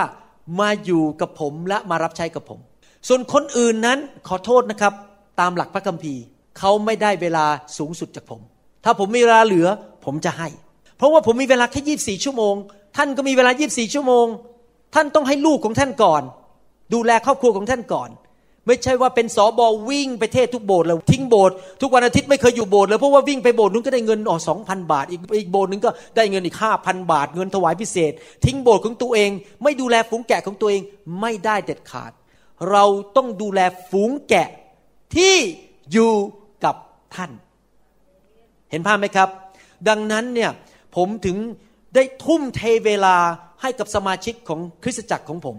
[0.61, 2.61] มาอยู่กับผมและมารับใช้กับผม
[3.09, 4.93] ส่วนคนอื่นนั้นขอโทษนะครับ
[5.41, 6.23] ตามหลักพระคัมภีร์
[6.59, 7.47] เขาไม่ได้เวลา
[7.79, 8.41] สูงสุดจากผม
[8.85, 9.67] ถ้าผมมีเวลาเหลือ
[10.05, 10.49] ผมจะให้
[11.01, 12.55] เพราะว่าผมมีเวลาแค่ยีิบสี่ชั่วโมง
[12.97, 14.27] ท่านก็มีเวลายีิบสี่ชั่วโมง
[14.95, 16.23] ท่านต้องให้ลูกของท่านก่อน
[16.95, 18.11] ดูแลครอบครัวของท่านก่อน
[18.67, 28.13] ไม่ใช่ว่าเป็นสอบอวิ่งไปเทศทุกโบสถ์แล้วทิ้งโบสถ์ทุกวันอาทิตย์ไม่เคยอยู่โบสถ์เลยเพราะว่าวิ่งไปโบสถ์นึงก็ได้เงินอ๋อสองพันบาท อีกอีกโบสถ์นึงก็ได้เงินอีกห้าพันบาท เงินถวายพิเศษ
[28.45, 29.31] ทิ้งโบสถ์ของตัวเอง
[29.63, 30.83] ไม่ดูแลฝูงแกะของตัวเอง
[31.21, 32.13] ไม่ได้เด็ดขาด
[32.71, 32.85] เรา
[33.17, 33.61] ต้องดูแล
[33.91, 34.49] ฝูงแกะ
[35.17, 35.35] ที่
[35.93, 36.13] อยู่
[36.65, 36.77] กับ
[37.15, 37.31] ท่าน
[38.71, 39.29] เห็นภาพไหมครับ
[39.89, 40.51] ดังนั้นเนี่ย
[40.96, 41.37] ผมถึง
[41.94, 43.16] ได้ทุ่มเทเวลา
[43.62, 45.57] ให้กับสมาชิกของคริสตจักรของผม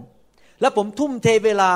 [0.60, 1.70] และผมทุ่มเทเวลา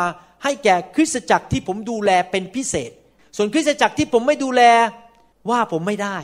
[0.44, 2.90] ให้แก่คริสตจักรที่ผมดูแลเป็นพิเศษ
[3.36, 4.62] ส่วนคริสตจักรที่ผมไม่ดูแล
[5.50, 6.16] ว่าผมไม่ได้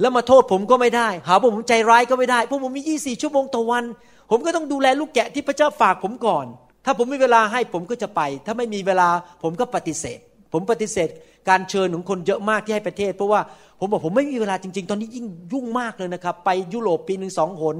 [0.00, 3.84] แล้วมาโทษผมก็ไม่ได้ หาว่าผมใจร้ายก็ไม่ได้เพราะผมมี 24 ชั่วโมงต่อวัน
[4.30, 6.46] ผมก็ต้องดูแลลูกแกะที่พระเจ้าฝากผมก่อน
[6.84, 9.08] ถ้าผมมีเวลาให้ผมก็จะไป ถ้าไม่มีเวลา
[9.42, 10.18] ผมก็ปฏิเสธ
[10.52, 11.08] ผมปฏิเสธ
[11.48, 13.40] การเชิญของคนเยอะมากที่ให้ประเทศ เพราะว่า
[13.80, 17.76] ผมบอกผมไม่มีเวลาจริง ๆ ตอนนี้ยิ่งยุ่งมากเลยนะครับ ไปยุโรปปีหนึ่งสองหน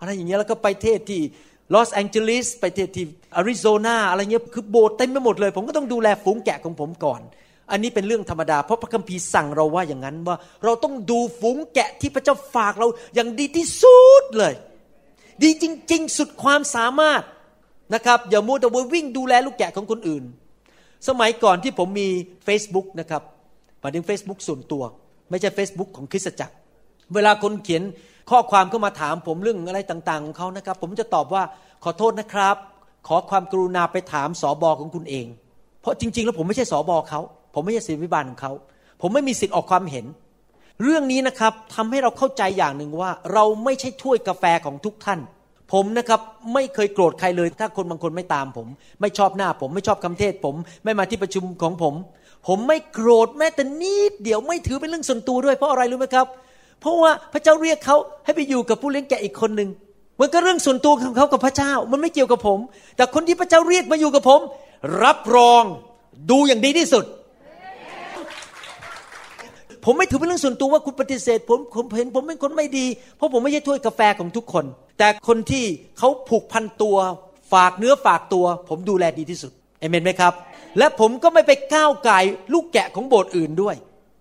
[0.00, 1.20] อะไรอย่างเงี้ยแล้วก็ไปเทศที่
[1.74, 3.04] ลอสแองเจลิสไปเทศที่
[3.36, 7.20] อาริโซนาอะไรเงี้ยคือโบสถ์เต็มไปหมดเลย ผมก็ต้องดูแลฝูงแกะของผมก่อน
[7.70, 14.54] อันนี้เป็นเรื่องธรรมดา เพราะพระคัมภีร์สั่งเราว่าอย่างนั้นว่า เราต้องดูฝูงแกะที่พระเจ้าฝากเราอย่างดีที่สุดเลย
[15.42, 17.22] ดีจริง ๆ สุดความสามารถ
[17.94, 20.24] นะครับอย่ามัวแต่วิ่งดูแลลูกแกะของคนอื่น
[21.08, 22.08] สมัยก่อนที่ผมมี
[22.46, 23.22] Facebook นะครับ
[23.80, 24.82] หมายถึง Facebook ส่วนตัว
[25.30, 26.54] ไม่ใช่ Facebook ของคริสตจักร
[27.14, 27.82] เวลาคนเขียน
[28.30, 31.42] ข้อความเข้ามาถามผมเรื่องอะไรต่างๆของเขานะครับ ผมจะตอบว่า
[31.84, 32.56] ขอโทษนะครับ
[33.08, 35.26] ขอความกรุณาไปถามสอบอของคุณเอง
[35.80, 37.20] เพราะจริง ๆ แล้วผมไม่ใช่สอบอเขา
[37.54, 38.52] ผมไม่ใช่ศิลปิบาลของเขา
[39.00, 40.06] ผมไม่มีสิทธิ์ออกความเห็น
[40.82, 45.20] เรื่องนี้นะครับทำให้เราเข้าใจอย่างหนึ่งว่า เราไม่ใช่ถ้วยกาแฟของทุกท่าน
[45.72, 46.20] ผมนะครับ
[46.54, 48.66] ไม่เคยโกรธใครเลย ถ้าคนบางคนไม่ตามผม
[49.00, 51.94] ไม่ชอบหน้าผมไม่ชอบคำเทศ ผมไม่มาที่ประชุมของผม
[52.48, 56.26] ผมไม่โกรธแม้แต่นิดเดียวไม่ถือเป็นเรื่องส่วนตัวด้วยเพราะอะไรรู้ไหมครับ
[56.80, 59.68] เพราะว่าพระเจ้าเรียกเขาให้ไปอยู่กับผู้เลี้ยงแกะอีกคนหนึ่ง
[60.20, 62.58] มันก็เรื่องส่วนตัวของเขากับพระเจ้า มันไม่เกี่ยวกับผม
[62.96, 64.40] แต่คนที่พระเจ้าเรียกมาอยู่กับผม
[65.04, 65.62] รับรอง
[66.30, 67.04] ดูอย่างดีที่สุด
[69.84, 74.64] ผมไม่ถือเป็นเรื่องส่วนตัวว่าคุณปฏิเสธ ผมผมเห็นผมเป็นคนไม่ดี เพราะผมไม่ใช่ถ้วยกาแฟของทุกคน
[75.02, 75.64] แต่คนที่
[75.98, 76.96] เขาผูกพันตัว
[77.52, 80.32] ฝากเนื้อฝากตัว ผมดูแลดีที่สุดเอเมนไหมครับ
[80.78, 82.18] และผมก็ไม่ไปก้าวไก่
[82.52, 83.76] ลูกแกะของโบสถ์อื่นด้วย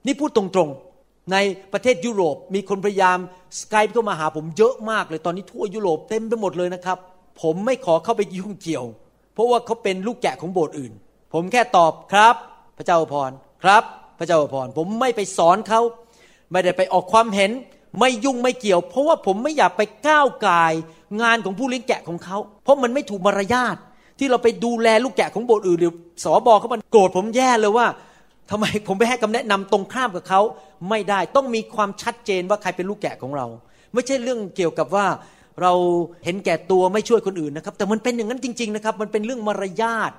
[0.05, 1.37] นี่พูดตรงๆ ใน
[1.73, 3.17] ประเทศยุโรปมีคนพยายาม
[3.59, 6.97] สกายเข้ามาหาผมเยอะมากเลยตอนนี้ทั่วยุโรปเต็มไปหมดเลยนะครับ
[7.41, 8.85] ผมไม่ขอเข้าไปยุ่งเกี่ยว
[9.33, 10.93] เพราะว่าเขาเป็นลูกแกะของโบสถ์อื่น
[11.33, 12.35] ผมแค่ตอบครับ
[12.77, 13.31] พระเจ้าอพร
[13.63, 13.83] ครับ
[14.19, 15.81] พระเจ้าอพรผมไม่ไปสอนเขา
[16.51, 17.51] ไม่ได้ไปออกความเห็น
[17.99, 20.73] ไม่ยุ่งไม่เกี่ยว เพราะว่าผมไม่อยากไปก้าวกาย
[21.21, 23.77] งานของผู้เลี้ยงแกะของเขา เพราะมันไม่ถูกมารยาท
[24.19, 27.87] ที่เราไปดูแลลูกแกะของโบสถ์อื่นหรือสอบอเขามันโกรธผมแย่เลยว่า
[28.49, 30.41] ทำไมผมไปให้คำแนะนำตรงข้ามกับเขา
[30.89, 33.45] ไม่ได้ต้องมีความชัดเจนว่าใครเป็นลูกแกะของเรา
[33.93, 35.05] ไม่ใช่เรื่องเกี่ยวกับว่า
[35.61, 35.73] เรา
[36.25, 40.11] เห็นแก่ตัวไม่ช่วยคนอื่นนะครับ แต่มันเป็นอย่างนั้นจริง ๆนะครับ มันเป็นเรื่องมารยาท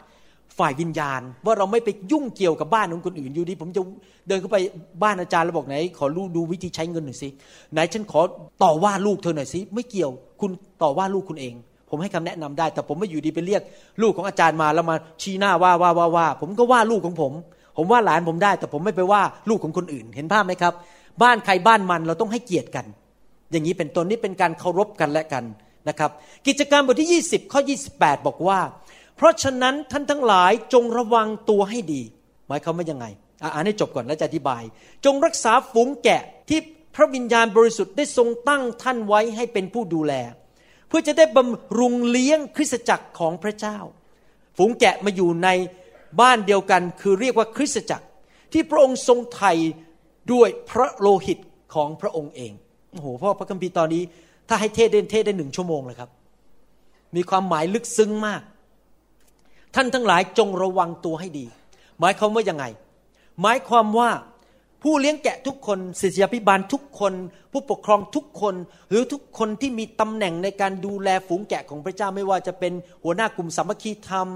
[0.58, 3.80] ฝ่ายวิญญาณ ว่าเราไม่ไปยุ่งเกี่ยวกับบ้านของคนอื่นอยู่ดีผมจะ
[4.28, 4.56] เดินเข้าไป
[5.02, 7.28] บ้านอาจารย์แล้วบอกไหน ขอรู้ดูวิธีใช้เงินหน่อยสิ
[7.72, 8.20] ไหนฉันขอ
[8.62, 10.10] ต่อว่าลูกเธอหน่อยสิไม่เกี่ยว
[10.40, 10.50] คุณ
[10.82, 11.54] ต่อว่าลูกคุณเอง
[11.90, 13.62] ผมให้คำแนะนำได้ แต่ผมไม่อยู่ดีไปเรียก
[14.02, 17.32] ลูกของอาจารย์มาแล้วมาชี้หน้าว่าว่าว่าว่าผมก็ว่าลูกของผม
[17.76, 20.72] ผมว่าหลานผมได้ แต่ผมไม่ไปว่าลูกของคนอื่น เห็นภาพไหมครับ
[21.22, 22.86] บ้านใครบ้านมันเราต้องให้เกียรติกัน
[23.50, 25.44] อย่างนี้เป็นต้นนี่เป็นการเคารพกันและกัน
[25.88, 26.10] นะครับ
[26.46, 27.60] กิจการมบทที่ 20 ข้อ
[27.94, 28.58] 28 บอกว่า
[29.22, 32.02] ราะฉะนั้นท่านทั้งหลายจงระวังตัวให้ดี
[32.48, 33.06] หมายความว่ายังไง
[33.42, 34.62] อ่านให้จบก่อนแล้วจะอธิบาย
[35.04, 36.60] จงรักษาฝูงแกะที่
[36.94, 40.14] พระวิญญาณบริสุทธิ์ได้ทรงตั้งท่านไว้ให้เป็นผู้ดูแล
[40.88, 43.78] เพื่อจะได้บำรุงเลี้ยงคริสตจักรของพระเจ้า
[44.56, 45.48] ฝูงแกะมาอยู่ใน
[46.20, 48.06] บ้านเดียวกันคือเรียกว่าคริสตจักร
[48.52, 49.52] ที่พระองค์ทรงไถ่
[50.32, 51.38] ด้วยพระโลหิต
[51.74, 52.52] ของพระองค์เอง
[52.92, 54.02] โอ้โหพ่อพระคัมภีร์ตอนนี้
[54.48, 56.10] ถ้าให้เทศเด่นเทศได้หนึ่งชั่วโมงเลยครับ
[57.16, 58.42] มีความหมายลึกซึ้งมาก
[59.74, 61.46] ท่านทั้งหลายจงระวังตัวให้ดี
[62.00, 62.64] หมายความว่ายังไง
[63.42, 64.10] หมายความว่า
[64.82, 67.12] ผู้เลี้ยงแกะทุกคนศิษยาพิบาลทุกคน
[67.52, 68.54] ผู้ปกครองทุกคน
[68.90, 72.72] หรือทุกคนที่มีตำแหน่งในการดูแลฝูงแกะของพระเจ้าไม่ว่าจะเป็น
[73.04, 74.28] หัวหน้ากลุ่มสามัคคีธรรม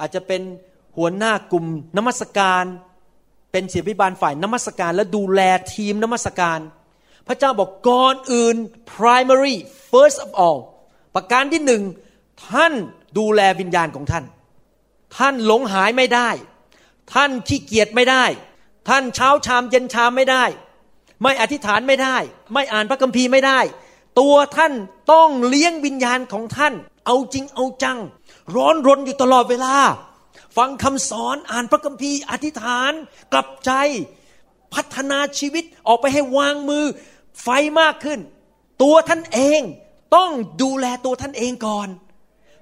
[0.00, 0.42] อาจจะเป็น
[0.96, 2.64] หัวหน้ากลุ่มนมัสการ
[3.52, 5.40] เป็นศิษยาพิบาลฝ่ายนมัสการ และดูแล
[5.74, 6.60] ทีมนมัสการ
[7.28, 8.56] พระเจ้าบอกก่อนอื่น
[8.94, 9.56] primary
[9.90, 10.58] first of all
[11.14, 11.82] ประการที่หนึ่ง
[12.48, 12.72] ท่าน
[13.18, 14.24] ดูแลวิญญาณของท่าน
[15.16, 16.30] ท่านหลงหายไม่ได้
[17.14, 18.24] ท่านขี้เกียจไม่ได้
[18.88, 20.44] ท่านเช้าชามเย็นชามไม่ได้
[21.22, 22.16] ไม่อธิษฐานไม่ได้
[22.52, 23.60] ไม่อ่านพระคัมภีร์ไม่ได้
[24.20, 24.72] ตัวท่าน
[25.12, 26.74] ต้องเลี้ยงวิญญาณของท่าน
[27.06, 27.98] เอาจริงเอาจัง
[28.56, 29.74] ร้อนรนอยู่ตลอดเวลา
[30.56, 32.92] ฟังคำสอนอ่านพระคัมภีร์อธิษฐาน
[33.32, 33.72] กลับใจ
[34.74, 36.84] พัฒนาชีวิตออกไปให้วางมือ
[37.42, 37.48] ไฟ
[37.80, 38.20] มากขึ้น
[38.82, 39.60] ตัวท่านเอง
[40.16, 40.30] ต้อง
[40.62, 41.88] ดูแลตัวท่านเองก่อน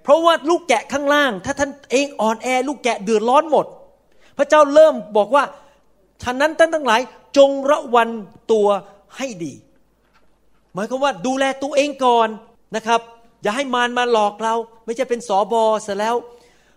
[0.07, 3.67] เพราะว่าลูกแกะข้างล่าง ถ้าท่านเองอ่อนแอลูกแกะเดือดร้อนหมด
[4.39, 5.45] พระเจ้าเริ่มบอกว่า
[6.23, 7.01] ฉะนั้นท่านทั้งหลาย
[7.37, 8.09] จงระวัง
[8.53, 8.69] ตัว
[9.17, 9.55] ให้ดี
[10.75, 12.29] หมายความว่าดูแลตัวเองก่อน
[12.77, 13.01] นะครับ
[13.43, 16.15] อย่าให้มารมาหลอกเรา ไม่ใช่เป็นสอบอเสร็จแล้ว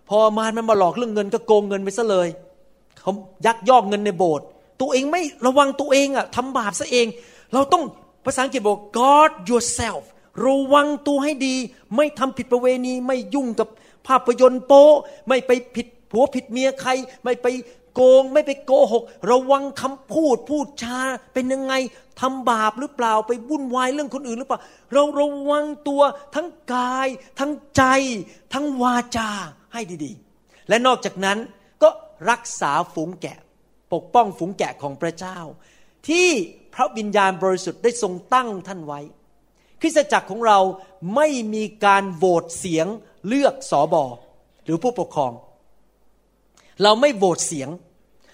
[0.09, 2.27] พอมารมันมาหลอกเรื่องเงินก็โกงเงินไปซะเลย
[2.99, 3.11] เขา
[3.45, 4.45] ยักยอกเงินในโบสถ์
[4.81, 7.07] ตัวเองไม่ระวังตัวเองอะทำบาปซะเอง
[7.53, 7.83] เราต้อง
[8.25, 10.03] ภาษาอังกฤษบอก guard yourself
[10.45, 11.55] ระวังตัวให้ดี
[11.95, 13.67] ไม่ทำผิดประเวณี ไม่ยุ่งกับ
[14.07, 14.85] ภาพยนตร์โป๊
[15.27, 16.91] ไม่ไปผิดผัวผิดเมียใคร
[17.23, 17.47] ไม่ไป
[17.95, 20.97] โกง ไม่ไปโกหก ระวังคำพูดพูดจา
[21.33, 21.73] เป็นยังไง
[22.21, 24.59] ทำบาปหรือเปล่าไปวุ่นวายเรื่องคนอื่นหรือเปล่า
[24.93, 26.01] เราระวังตัว
[26.35, 27.07] ทั้งกาย
[27.39, 27.83] ทั้งใจ
[28.53, 29.29] ทั้งวาจา
[29.73, 31.37] ให้ดีๆ และนอกจากนั้น
[31.83, 31.89] ก็
[32.29, 33.37] รักษาฝูงแกะ
[33.93, 35.37] ปกป้องฝูงแกะของพระเจ้า
[36.07, 36.27] ที่
[36.73, 38.99] พระวิญญาณบริสุทธิ์ได้ทรงตั้งท่านไว้
[39.81, 40.59] คริสตจักรของเรา
[41.15, 42.87] ไม่มีการโหวตเสียง
[43.27, 44.03] เลือกสอบอ
[44.63, 45.31] หรือผู้ปกครอง
[46.83, 47.69] เราไม่โหวตเสียง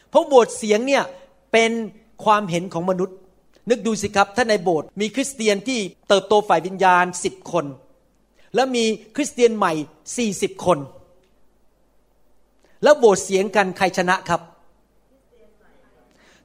[0.10, 1.03] เพราะโหวตเสียงเนี่ย
[1.51, 1.71] เป็น
[2.23, 3.17] ความเห็นของมนุษย์
[3.69, 7.65] นึกดูสิครับถ้าในโบสถ์มีคริสเตียนที่เติบโตฝ่ายวิญญาณสิบคน
[8.55, 9.73] แล้วมีคริสเตียนใหม่
[10.17, 10.79] สี่สิบคน
[12.84, 14.41] แล้วโหวตเสียงกันใครชนะครับ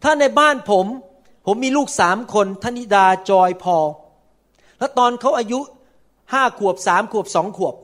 [0.02, 0.86] ถ้าในบ้านผม
[1.46, 3.76] ผมมีลูกสามคนธนิดาจอยพอ
[4.80, 5.60] แล้วตอนเขาอายุ
[6.32, 7.74] ห้าขวบสามขวบสองขวบ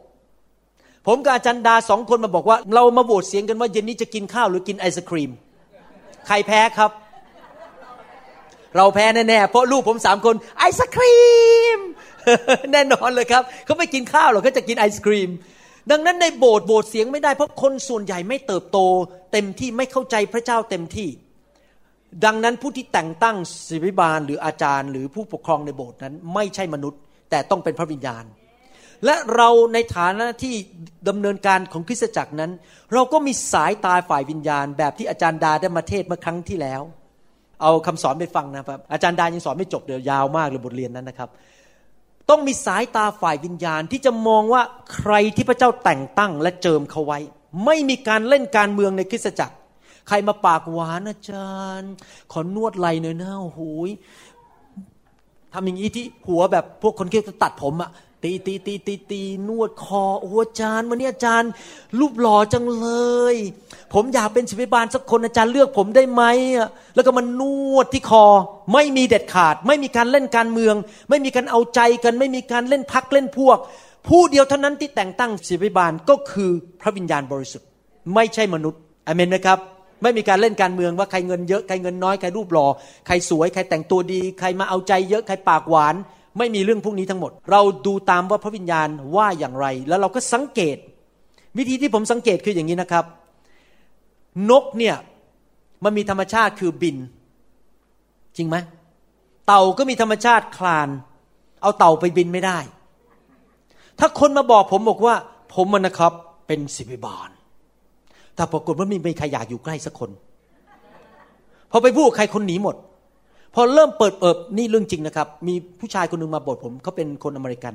[1.06, 5.30] ผมกับอาจารย์ดาสองคนมาบอกว่า เรามาโหวตเสียงกันว่าเย็นนี้จะกินข้าวหรือกินไอศครีม
[6.26, 6.90] ใครแพ้ครับ
[8.76, 11.18] เราแพ้แน่ๆเพราะลูกผมสามคนไอศครี
[11.76, 11.78] ม
[12.72, 15.30] แน่นอนเลยครับเขาไม่กินข้าวหรอกเขาจะกินไอศครีม
[15.90, 18.78] ดังนั้นในโบสถ์โบสถ์เสียงไม่ได้เพราะคนส่วนใหญ่ไม่เติบโต
[19.32, 21.08] เต็มที่ไม่เข้าใจพระเจ้าเต็มที่
[22.24, 23.36] ดังนั้นผู้ที่แต่งตั้ง
[23.68, 27.00] ศิบิบาลหรืออาจารย์ หรือผู้ปกครองในโบสถ์นั้น ไม่ใช่มนุษย์
[27.30, 28.24] แต่ต้องเป็นพระวิญญาณ
[29.04, 30.54] และเราในฐานะที่
[31.08, 32.50] ดำเนินการของคริสตจักรนั้น
[32.92, 36.82] เราก็มีสายตาฝ่ายวิญญาณ แบบที่อาจารย์ดาได้มาเทศเมื่อครั้งที่แล้ว
[37.62, 41.28] เอาคำสอนไปฟังนะครับ อาจารย์ดายังสอนไม่จบเดี๋ยวยาวมากเลยบทเรียนนั้นนะครับ
[42.30, 44.62] ต้องมีสายตาฝ่ายวิญญาณที่จะมองว่า
[44.94, 47.18] ใครที่พระเจ้าแต่งตั้งและเจิมเขาไว้
[47.64, 49.54] ไม่มีการเล่นการเมืองในคริสตจักร
[50.08, 51.90] ใครมาปากหวานอาจารย์
[52.32, 53.60] ขอนวดไหลหน่อยนะโอ้โห
[55.52, 57.90] ทำอย่างนี้ที่หัวแบบพวกคนเกี่ตัดผมอะ
[58.24, 61.50] ตีตีตีตีตีนวดคอโอ้อาจารย์วันนี้อาจารย์
[61.98, 62.88] รูปหล่อจังเล
[63.34, 63.36] ย
[63.94, 66.22] ผมอยากเป็นศิบิบาลสักคนอาจารย์เลือกผมได้ไหม
[66.94, 67.42] แล้วก็มันน
[67.74, 68.24] วดที่คอ
[68.72, 70.74] ไม่มีเด็ดขาด ไม่มีการเล่นการเมือง
[71.08, 73.58] ไม่มีการเอาใจกัน ไม่มีการเล่นพักเล่นพวก
[74.08, 77.68] ผู้เดียวเท่านั้นที่แต่งตั้งศิบิบาลก็คือพระวิญญาณบริสุทธิ์
[78.14, 79.58] ไม่ใช่มนุษย์อเมนนะครับ
[80.02, 82.66] ไม่มีการเล่นการเมืองว่าใครเงินเยอะใครเงินน้อยใครรูปหล่อ
[83.06, 85.94] ใครสวยใครแต่งตัวดี ใครมาเอาใจเยอะใครปากหวาน
[86.38, 90.76] ไม่มีเรื่องพวกนี้ทั้งหมด เราดูตามว่าพระวิญญาณว่าอย่างไร แล้วเราก็สังเกต
[91.58, 93.04] วิธีที่ผมสังเกตคืออย่างนี้นะครับ
[94.50, 94.96] นกเนี่ย
[95.84, 96.96] มันมีธรรมชาติคือบิน
[98.36, 98.56] จริงไหม
[99.46, 100.88] เต่าก็มีธรรมชาติคลาน
[101.62, 102.58] เอาเต่าไปบินไม่ได้
[103.98, 105.14] ถ้าคนมาบอกผมบอกว่า
[105.54, 106.12] ผมมันนะครับ
[106.46, 107.28] เป็นสิบิบาล
[108.36, 110.10] แต่ปรากฏว่าไม่มีใครอยากอยู่ใกล้สักคน
[111.70, 112.76] พอไปพูดใครคนหนีหมด
[113.54, 117.74] พอเริ่มเปิดเอิบนี่เรื่องจริงนะครับ มีผู้ชายคนหนึ่งมาบอกผมเขาเป็นคนอเมริกัน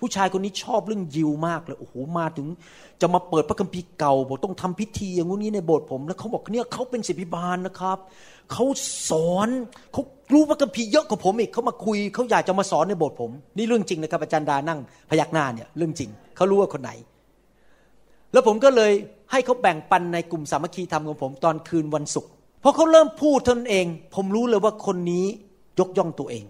[0.00, 2.46] ผู้ชายคนนี้ชอบเรื่องยิวมากเลยโอ้โหมาถึง
[3.00, 7.98] จะมาเปิดพระคัมภีร์เก่าบอกต้องทำพิธีอย่างงี้ในโบสถ์ผม แล้วเขาบอกเนี่ยเขาเป็นศิบิบาลนะครับ
[8.52, 8.64] เขา
[9.10, 9.48] สอน
[9.92, 14.78] เขารู้พระคัมภีร์เยอะกว่าผมอีกเขามาคุยเขาอยากจะมาสอนในโบสถ์ผม นี่เรื่องจริงนะครับอาจารย์ดานั่ง
[15.10, 16.90] พยักหน้าเนี่ยเรื่องจริงเขารู้ว่าคนไหน
[18.32, 18.92] แล้วผมก็เลย
[19.32, 22.30] ให้เขาแบ่งปันในกลุ่มสามัคคีธรรมของผมตอนคืนวันศุกร์
[22.62, 25.24] พอเขาเริ่มพูดตนเอง ผมรู้เลยว่าคนนี้
[25.80, 26.44] ยกย่องตัวเอง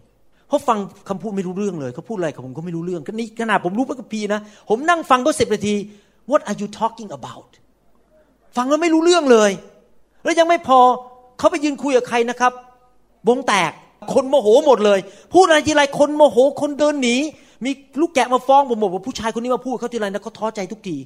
[0.48, 5.74] เพราะฟังคำพูดไม่รู้เรื่องเลยเขาพูดอะไรกับผมก็ไม่รู้เรื่องนี่ขนาดผมรู้พระคัมภีร์นะผมนั่งฟังก็สิบนาที
[6.30, 7.50] What are you talking about
[8.56, 9.50] ฟังแล้วไม่รู้เรื่องเลย
[10.24, 10.78] แล้วยังไม่พอ
[11.38, 12.52] เขาไปยืนคุยกับใครนะครับ
[13.28, 13.72] วงแตก
[14.14, 14.98] คนโมโหหมดเลย
[15.32, 17.16] พูดอะไรทีไรคนโมโหคนเดินหนี
[17.64, 20.96] มีลูกแกะมาฟ้องผมบอกว่าผู้ชายคนนี้มาพูดเขาทีไรนะเขาท้อใจทุกที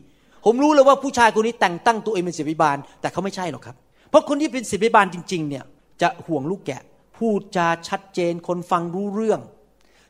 [0.45, 3.77] ผมรู้เลยว่าผู้ชายคนนี้แต่งตั้งตัวเองเป็นศิบิบาล แต่เขาไม่ใช่หรอกครับ
[4.11, 5.65] เพราะคนที่เป็นศิบิบาลจริง ๆ เนี่ย
[6.03, 6.83] จะห่วงลูกแกะ
[7.17, 9.41] พูดจาชัดเจนคนฟังรู้เรื่อง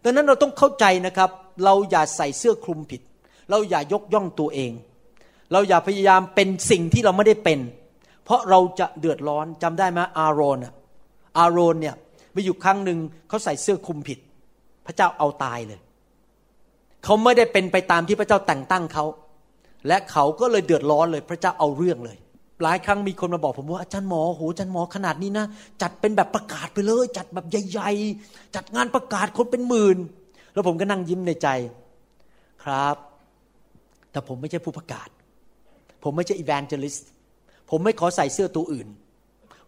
[0.05, 1.31] ดังนั้นเราต้องเข้าใจนะครับ
[1.65, 3.01] เราอย่าใส่เสื้อคลุมผิด
[3.51, 4.73] เราอย่ายกย่องตัวเอง
[5.53, 7.59] เราอย่าพยายามเป็นสิ่งที่เราไม่ได้เป็น
[8.25, 10.73] เพราะเราจะเดือดร้อนจำได้ไหมอารอนอะ
[11.39, 11.95] อารอนเนี่ย
[12.35, 14.19] มีอยู่ครั้งหนึ่งเขาใส่เสื้อคลุมผิด
[14.87, 15.81] พระเจ้าเอาตายเลย
[17.05, 19.05] เขาไม่ได้เป็นไปตามที่พระเจ้าแต่งตั้งเขา
[19.89, 22.19] และเขาก็เลยเดือดร้อนเลย พระเจ้าเอาเรื่องเลย
[22.63, 25.47] หลายครั้งมีคนมาบอกผมว่าอาจารย์หมอโหอาจารย์หมอขนาดนี้นะ
[25.83, 29.99] จัดเป็นแบบประกาศไปเลย จัดแบบใหญ่ๆจัดงานประกาศคนเป็นหมื่น
[30.53, 31.49] แล้วผมก็นั่งยิ้มในใจ
[32.65, 32.97] ครับ
[34.11, 35.09] แต่ผมไม่ใช่ผู้ประกาศ
[36.03, 36.97] ผมไม่ใช่อีแวนเจลิส
[37.71, 38.89] ผมไม่ขอใส่เสื้อตัวอื่น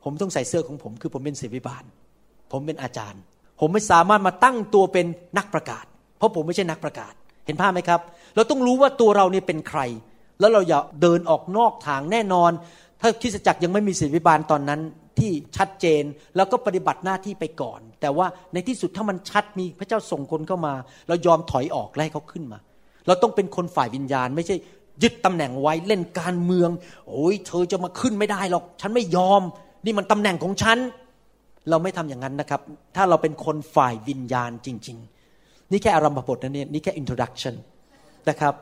[0.04, 1.84] ผมต้องใส่เสื้อของผม คือผมเป็นศิวิบาล
[2.52, 3.20] ผมเป็นอาจารย์
[3.60, 5.06] ผมไม่สามารถมาตั้งตัวเป็น
[5.38, 5.84] นักประกาศ
[6.18, 7.14] เพราะผมไม่ใช่นักประกาศ
[7.46, 8.00] เห็นภาพไหมครับ
[8.36, 9.80] เราต้องรู้ว่าตัวเราเนี่ยเป็นใคร
[10.40, 12.50] แล้วเราอย่าเดินออกนอกทางแน่นอน
[13.00, 14.80] ถ้าคริสจักรยังไม่มีศิริบาลตอนนั้น
[15.18, 16.02] ที่ชัดเจน
[16.36, 20.74] แล้วก็ปฏิบัติหน้าที่ไปก่อน แต่ว่าในที่สุดถ้ามันชัดมีพระเจ้าส่งคนเข้ามา
[21.08, 22.58] เรายอมถอยออกไล่เขาขึ้นมา
[23.06, 24.56] เราต้องเป็นคนฝ่ายวิญญาณ ไม่ใช่
[25.02, 26.70] ยึดตำแหน่งไว้เล่นการเมือง
[27.08, 29.42] โอ้ยเธอจะมาขึ้นไม่ได้หรอก ฉันไม่ยอม
[29.84, 30.78] นี่มันตำแหน่งของฉัน
[31.70, 32.60] เราไม่ทำอย่างนั้นนะครับ
[32.96, 34.96] ถ้าเราเป็นคนฝ่ายวิญญาณจริง
[35.34, 37.54] ๆ นี่แค่อารัมพบทนะเนี่ยนี่แค่ introduction
[38.28, 38.54] นะครับ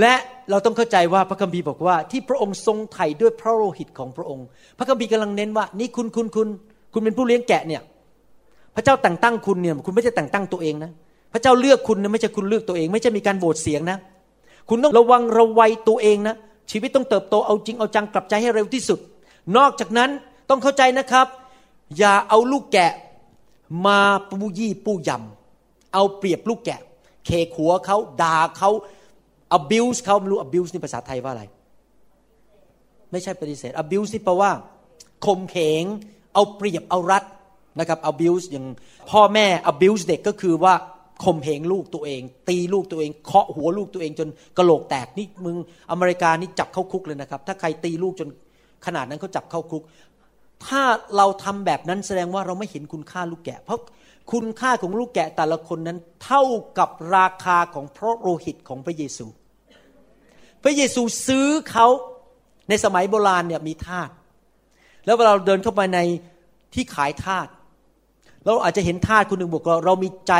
[0.00, 0.14] และ
[0.50, 4.46] เราต้องเข้าใจว่าพระคัมภีร์บอกว่า ที่พระองค์ทรงไถ่ด้วยพระโลหิตของพระองค์
[4.78, 6.48] พระคัมภีร์กำลังเน้นว่า นี่คุณคุณคุณ
[6.92, 7.82] คุณเป็นผู้เลี้ยงแกะเนี่ย
[8.74, 10.90] พระเจ้าแต่งตั้งคุณเนี่ยคุณไม่ใช่แต่งตั้งตัวเองนะ
[11.32, 13.98] พระเจ้าเลือกคุณนะไม่ใช่คุณเลือกตัวเอง ไม่ใช่มีการโหวตเสียงนะ
[14.68, 16.34] คุณต้องระวังระวัยตัวเองนะ
[16.70, 18.98] ชีวิตต้องเติบโตเอาจริงเอาจังกลับใจให้เร็วที่สุด
[19.56, 20.10] นอกจากนั้น
[20.50, 21.26] ต้องเข้าใจนะครับ
[21.98, 22.92] อย่าเอาลูกแกะ
[23.86, 26.80] มาปูยี่ปูยำเอาเปรียบลูกแกะ
[27.28, 28.70] เคขัวเขาด่าเขา
[29.58, 31.44] abuse เขาไม่รู้ abuse นี่ภาษาไทยว่าอะไร
[33.10, 34.50] ไม่ใช่ปฏิเสธ abuse นี่แปลว่า
[35.26, 35.84] ข่มเหง
[36.34, 37.24] เอาเปรียบเอารัด
[37.78, 38.66] นะครับ abuse อย่าง
[39.10, 40.74] พ่อแม่ abuse เด็กก็คือว่า
[41.24, 45.56] ข่มเหงลูกตัวเอง ตีลูกตัวเองเคาะหัวลูกตัวเองจนกระโหลกแตกนี่มึง
[45.90, 48.28] อเมริกานี่จับเข้าคุกเลยนะครับ ถ้าใครตีลูกจน
[48.86, 49.82] ขนาดนั้นเขาจับเข้าคุก
[50.66, 50.82] ถ้า
[51.16, 53.80] เราทำแบบนั้นแสดงว่าเราไม่เห็นคุณค่าลูกแกะ เพราะ
[54.32, 56.42] คุณค่าของลูกแกะแต่ละคนนั้นเท่า
[56.78, 59.26] กับราคาของพระโลหิตของพระเยซู
[60.62, 61.86] พระเยซูซื้อเขา
[62.68, 64.10] ในสมัยโบราณเนี่ยมีทาส
[65.04, 65.98] แล้วเวลาเราเดินเข้าไปใน
[66.74, 67.46] ที่ขายทาส
[68.44, 70.34] เราอาจจะเห็นทาสคนหนึ่งบอกว่าเรามีใจ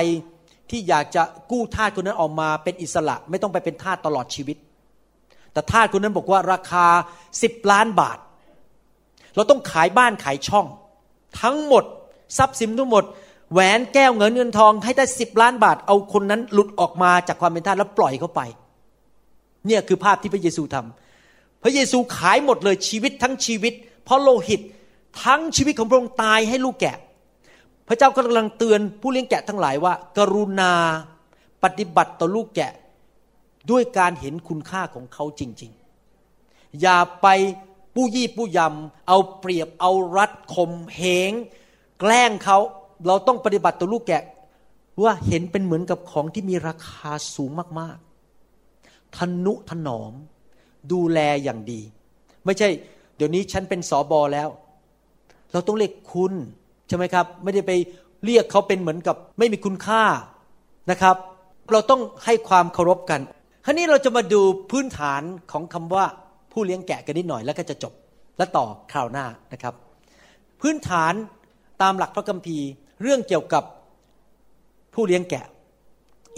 [0.70, 4.56] ที่อยากจะกู้ทาสคนนั้นออกมาเป็นอิสระ ไม่ต้องไปเป็นทาสตลอดชีวิต
[5.52, 6.86] แต่ทาสคนนั้นบอกว่าราคา
[7.42, 8.18] สิบล้านบาท
[9.34, 10.66] เราต้องขายบ้านขายช่อง
[11.40, 11.84] ทั้งหมด
[12.38, 13.04] ทรัพย์สินทั้งหมด
[13.52, 18.40] แหวนแก้วเงินเงินทองให้ได้สิบล้านบาท เอาคนนั้นหลุดออกมาจากความเป็นทาสแล้วปล่อยเขาไป
[19.66, 24.60] เนี่ยคือภาพที่พระเยซูทำพระเยซูขายหมดเลยชีวิตทั้งชีวิต เพราะโลหิต
[25.24, 26.96] ทั้งชีวิตของพระองค์ตายให้ลูกแกะ
[27.88, 30.72] พระเจ้ากำลังเตือนผู้เลี้ยงแกะทั้งหลายว่า กรุณา
[31.62, 32.72] ปฏิบัติต่อลูกแกะ
[33.70, 35.72] ด้วยการเห็นคุณค่าของเขาจริง
[36.24, 37.26] ๆ อย่าไป
[37.94, 41.32] ปู้ยี่ปู้ยำเอาเปรียบเอารัดข่มเหง
[42.00, 42.58] แกล้งเขา
[43.06, 44.22] เราต้องปฏิบัติต่อลูกแกะ
[45.02, 50.12] ว่าเห็นเป็นเหมือนกับของที่มีราคาสูงมากๆ ทนุถนอม
[50.92, 51.80] ดูแลอย่างดี
[52.44, 52.68] ไม่ใช่
[53.16, 54.48] เดี๋ยวนี้ฉันเป็นสอบอแล้ว
[55.52, 56.32] เราต้องเรียกคุณ
[56.88, 57.72] ใช่ไหมครับ ไม่ได้ไป
[58.24, 60.02] เรียกเขาเป็นเหมือนกับ ไม่มีคุณค่า
[60.90, 61.16] นะครับ
[61.72, 63.20] เราต้องให้ความเคารพกัน
[63.64, 66.04] คราวนี้เราจะมาดูพื้นฐานของคำว่า
[66.52, 67.92] ผู้เลี้ยงแกะกันนิดหน่อยแล้วก็จะจบ
[68.38, 69.74] และต่อคราวหน้านะครับ
[70.60, 71.12] พื้นฐาน
[71.82, 72.68] ตามหลักพระคัมภีร์
[73.02, 73.64] เรื่องเกี่ยวกับ
[74.94, 75.44] ผู้เลี้ยงแกะ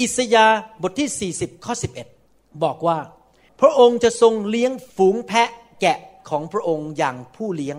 [0.00, 0.46] อิสยา
[0.82, 1.74] บทที่ 40 ข้อ
[2.18, 2.98] 11 บอกว่า
[3.60, 5.48] พระองค์จะทรงเลี้ยงฝูงแพะ
[5.80, 7.78] แกะของพระองค์อย่างผู้เลี้ยง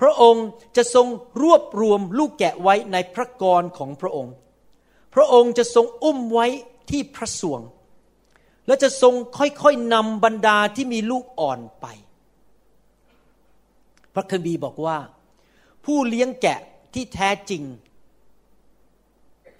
[0.00, 1.06] พระองค์จะทรง
[1.42, 4.34] รวบรวมลูกแกะไว้ในพระกรของพระองค์
[5.14, 6.46] พระองค์จะทรงอุ้มไว้
[6.90, 7.60] ที่พระสวง
[8.66, 11.86] และจะทรงค่อยๆนำบรรดาที่มีลูกอ่อนไป
[14.14, 14.98] พระคัมภีร์บอกว่า
[15.84, 16.60] ผู้เลี้ยงแกะ
[16.94, 17.62] ที่แท้จริง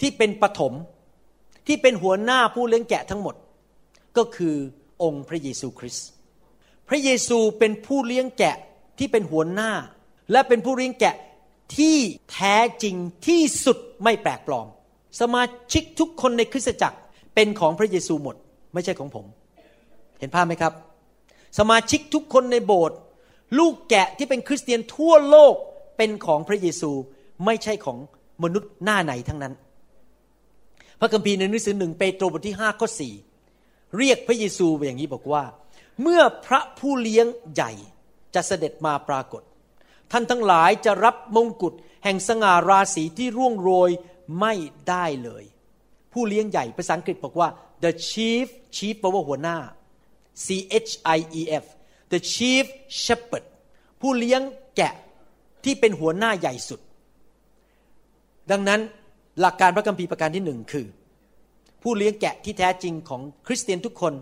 [0.01, 0.73] ที่เป็นปฐม
[1.67, 3.35] ที่เป็นหัวหน้าผู้เลี้ยงแกะทั้งหมด
[4.17, 4.57] ก็คือ
[5.03, 6.07] องค์พระเยซูคริสต์
[6.89, 8.57] พระเยซูเป็นผู้เลี้ยงแกะ
[8.99, 9.73] ที่เป็นหัวหน้า
[10.33, 11.15] และเป็นผู้เลี้ยงแกะ
[11.77, 11.97] ที่
[12.33, 14.67] แท้จริงที่สุดไม่แปลกปลอม
[15.21, 16.99] สมาชิกทุกคนในคริสตจักร
[17.35, 18.37] เป็นของพระเยซูหมด
[18.75, 19.25] ไม่ใช่ของผม
[20.19, 20.73] เห็นภาพไหมครับ
[21.59, 22.99] สมาชิกทุกคนในโบสถ์
[23.59, 25.55] ลูกแกะที่เป็นคริสเตียนทั่วโลก
[25.97, 26.93] เป็นของพระเยซู
[27.45, 27.99] ไม่ใช่ของ
[28.43, 29.55] มนุษย์หน้าไหนทั้งนั้น
[31.01, 33.15] พระคัมภีร์ในหนังสือหนึ่งเปโตรบทที่ห้าข้อสี่
[33.99, 35.45] เรียกพระเยซูอย่างนี้บอกว่า
[36.03, 37.73] เมื่อพระผู้เลี้ยงใหญ่
[38.35, 39.43] จะเสด็จมาปรากฏ
[40.13, 41.75] ท่านทั้งหลายจะรับมงกุฎ
[42.05, 43.91] แห่งสง่าราศีที่ร่วงโรย
[44.41, 44.55] ไม่
[44.89, 45.45] ได้เลย
[46.13, 47.49] ผู้เลี้ยงใหญ่ภาษาอังกฤษบอกว่า
[47.85, 49.59] the chief chief แปลว่าหัวหน้า
[50.45, 50.47] C
[50.87, 51.65] H I E F
[52.13, 52.65] the chief
[53.05, 53.45] shepherd
[54.01, 54.41] ผู้เลี้ยง
[54.77, 54.95] แกะ
[55.65, 56.81] ที่เป็นหัวหน้าใหญ่สุด
[58.51, 58.81] ดังนั้น
[59.41, 60.87] หลักการพระคัมภีร์ประการที่หนึ่งคือ
[61.83, 64.13] ผู้เลี้ยงแกะที่แท้จริงของคริสเตียนทุกคน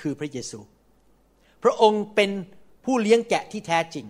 [0.00, 0.58] คือพระเยซู
[1.62, 2.30] พระองค์เป็น
[2.84, 4.06] ผู้เลี้ยงแกะที่แท้จริง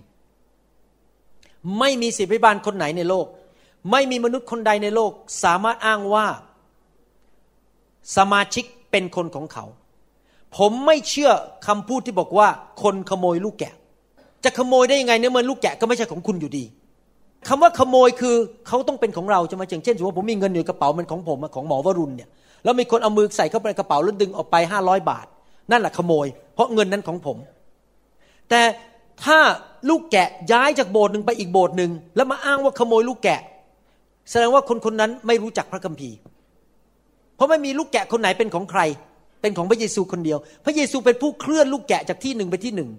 [1.78, 3.26] ไม่มีศิษยพิบาลคนไหนในโลก
[3.90, 5.12] ไม่มีมนุษย์คนใดในโลก
[5.44, 6.26] สามารถอ้างว่า
[8.16, 9.64] สมาชิกเป็นคนของเขา
[10.56, 11.33] ผมไม่เชื่อ
[11.66, 12.48] คำพูดที่บอกว่า
[12.83, 13.74] คนขโมยลูกแกะ
[14.44, 16.64] จะขโมยได้ยังไงเนี่ยมันลูกแกะก็ไม่ใช่ของคุณอยู่ดี
[17.48, 18.37] คำว่าขโมยคือ
[18.68, 22.29] เขาต้องเป็นของเราจะมาอย่างเช่นสมมติว่าผมมีเงินอยู่กระเป๋ามันของผมของหมอวรุณเนี่ย
[22.64, 25.26] แล้วมีคนเอามือใส่เข้าไปในกระเป๋าแล้วดึงออกไปห้าร้อยบาท
[25.70, 27.37] นั่นแหละขโมย เพราะเงินนั้นของผม
[28.50, 28.62] แต่
[29.24, 29.38] ถ้า
[29.88, 33.40] ลูกแกะย้ายจากโบสถ์หนึ่งไปอีกโบสถ์หนึ่งแล้วมาอ้างว่าขโมยลูกแกะ
[34.31, 36.16] แสดงว่าคนคนนั้นไม่รู้จักพระคัมภีร์
[37.37, 38.81] เพราะไม่มีลูกแกะคนไหนเป็นของใคร
[39.40, 42.90] เป็นของพระเยซูคนเดียว พระเยซูเป็นผู้เคลื่อนลูกแกะจากที่หนึ่งไปที่หนึ่ง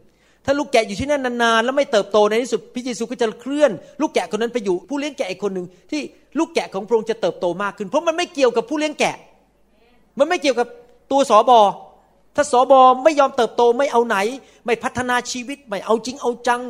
[0.45, 6.01] ถ้าลูกแกะอยู่ที่นั่นนานๆแล้วไม่เติบโตในที่สุดพระเยซูก็จะเคลื่อน ลูกแกะคนนั้นไปอยู่ผู้เลี้ยงแกะอีกคนหนึ่งที่
[6.37, 9.15] ลูกแกะของพระองค์จะเติบโตมากขึ้น เพราะมันไม่เกี่ยวกับผู้เลี้ยงแกะ
[10.19, 10.67] มันไม่เกี่ยวกับ
[11.11, 11.59] ตัวสอบอ
[12.35, 14.17] ถ้าสอบอไม่ยอมเติบโตไม่เอาไหน
[14.65, 16.61] ไม่พัฒนาชีวิตไม่เอาจริงเอาจัง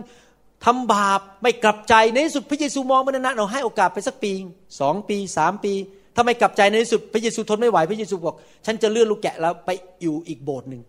[0.65, 4.31] ทำบาปไม่กลับใจในที่สุดพระเยซูมองมันนานเราให้โอกาสไปสักปี
[4.79, 5.73] สองปีสามปี
[6.15, 9.69] ถ้าไม่กลับใจในที่สุดพระเยซูทนไม่ไหวพระเยซูบอก ฉันจะเลื่อนลูกแกะแล้วไป
[10.01, 10.81] อยู่อีกโบสถ์หนึ่ง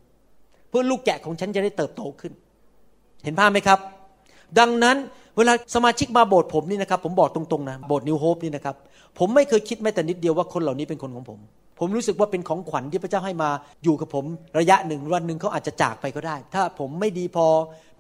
[0.69, 2.33] เพื่อลูกแกะของฉันจะได้เติบโตขึ้น
[3.25, 3.79] เห็นภาพไหมครับ
[4.59, 4.97] ดังนั้น
[5.37, 8.77] เวลาสมาชิกมาโบสถ์ผมนี่นะครับ ผมบอกตรงๆนะโบสถ์นิวโฮปนี่นะครับ
[9.19, 11.41] ผมไม่เคยคิดแม้แต่นิดเดียวว่าคนเหล่านี้เป็นคนของผม
[11.81, 13.51] ผมรู้สึกว่าเป็นของขวัญที่พระเจ้าให้มา
[13.85, 14.25] อยู่กับผม
[14.59, 17.47] ระยะหนึ่งวันหนึ่งเขาอาจจะจากไปก็ได้ ถ้าผมไม่ดีพอ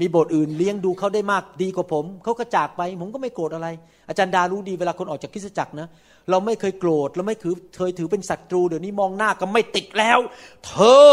[0.00, 3.66] มีโบสถ์อื่นเลี้ยงดูเขาได้มากดีกว่าผมเขาก็จากไป ผมก็ไม่โกรธอะไร
[4.08, 5.88] อาจารย์ดารู้ดีเวลาคนออกจากคริสตจักรนะ
[6.30, 10.18] เราไม่เคยโกรธเราไม่เคยเคยถือเป็นศัตรูเดี๋ยวนี้มองหน้าก็ไม่ติดแล้ว
[10.66, 10.72] เธ
[11.06, 11.08] อ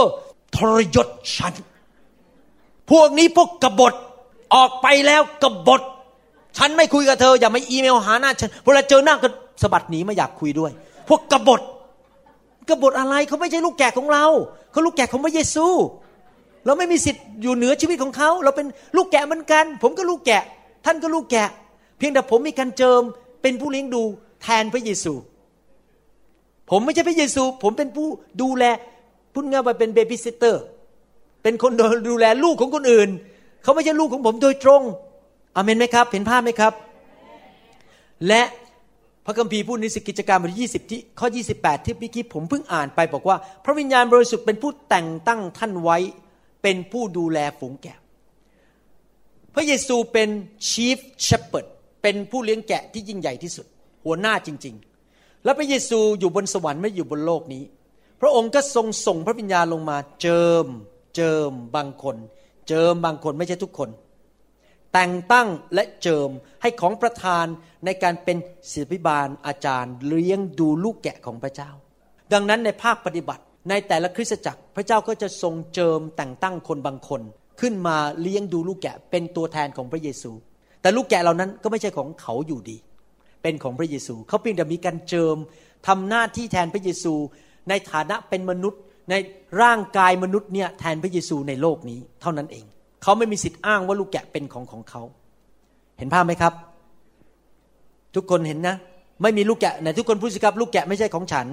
[0.55, 1.53] ทรยศฉัน
[2.91, 3.93] พวกนี้พวกกบฏ
[4.55, 5.81] ออกไปแล้วกบฏ
[6.57, 9.27] ฉันไม่คุยกับเธออย่ามาอีเมลหาหน้าฉันเวลาเจอหน้าก็
[9.61, 10.71] สะบัดหนีไม่อยากคุยด้วย
[11.07, 11.61] พวกกบฏ
[12.69, 14.25] กบฏอะไรเขาไม่ใช่ลูกแกะของเรา
[14.71, 15.67] เขาลูกแกะของพระเยซู
[16.65, 20.43] เราไม่มีสิทธิ์อยู่เหนือชีวิตของเขา เราเป็นลูกแกะเหมือนกัน ผมก็ลูกแกะ
[20.85, 21.49] ท่านก็ลูกแกะ
[21.97, 23.01] เพียงแต่ผมมีการเจิม
[23.41, 24.03] เป็นผู้เลี้ยงดู
[24.41, 25.13] แทนพระเยซู
[26.69, 28.07] ผมไม่ใช่พระเยซู ผมเป็นผู้
[28.41, 28.63] ดูแล
[29.33, 30.61] พูดง่ายว่าเป็น babysitter
[31.43, 31.71] เป็นคน
[32.09, 33.09] ดูแลลูกของคนอื่น
[33.63, 34.81] เขาไม่ใช่ลูกของผมโดยตรง
[35.55, 36.73] อเมนไหมครับ เห็นภาพไหมครับ
[38.27, 38.41] และ
[39.25, 41.27] พระคัมภีร์พูดในสิกิจการบทที่20 ที่ข้อ
[41.57, 45.97] 28 ที่เมื่กี้ผมเพิ่งอ่านไปบอกว่า พระวิญญาณบริสุทธิ์เป็นผู้แต่งตั้งท่านไว้
[46.63, 47.97] เป็นผู้ดูแลฝูงแกะ
[49.55, 50.29] พระเยซูเป็น
[50.69, 51.65] chief shepherd
[52.01, 53.65] เป็นผู้เลี้ยงแกะที่ยิ่งใหญ่ที่สุด
[54.05, 54.75] หัวหน้าจริง
[55.09, 57.63] ๆ แล้วพระเยซูอยู่บนสวรรค์ไม่อยู่บนโลกนี้
[58.21, 60.65] พระองค์ก็ทรงส่งพระวิญญาณลงมาเจิม
[61.20, 62.17] เจิมบางคน
[62.67, 63.89] เจิมบางคนไม่ใช่ทุกคน
[64.93, 66.30] แต่งตั้งและเจิม
[66.61, 67.45] ให้ของประธาน
[67.86, 68.38] ในการเป็น
[68.72, 71.72] ศิบิบาลอาจารย์ เลี้ยงดูลูกแกะของพระเจ้า
[72.34, 77.22] ดังนั้นในภาคปฏิบัติในแต่ละคริสตจักรพระเจ้าก็จะทรงเจิมแต่งตั้งคนบางคน
[77.61, 80.32] ขึ้นมาเลี้ยงดูลูกแกะเป็นตัวแทนของพระเยซู
[80.82, 82.78] แต่ลูกแกะเหล่านั้นก็ไม่ใช่ของเขาอยู่ดี
[83.41, 85.38] เป็นของพระเยซู เขาเพียงแต่มีการเจิม
[85.88, 87.13] ทำหน้าที่แทนพระเยซู
[87.70, 89.14] ในฐานะเป็นมนุษย์ ใน
[89.62, 92.66] ร่างกายมนุษย์เนี่ยแทนพระเยซูในโลกนี้เท่านั้นเอง
[93.03, 95.01] เขาไม่มีสิทธิ์อ้างว่าลูกแกะเป็นของของเขา
[95.97, 96.53] เห็นภาพไหมครับ
[98.16, 98.76] ทุกคนเห็นนะ
[99.22, 101.47] ไม่มีลูกแกะไหนทุกคนพูดสิครับลูกแกะไม่ใช่ของฉัน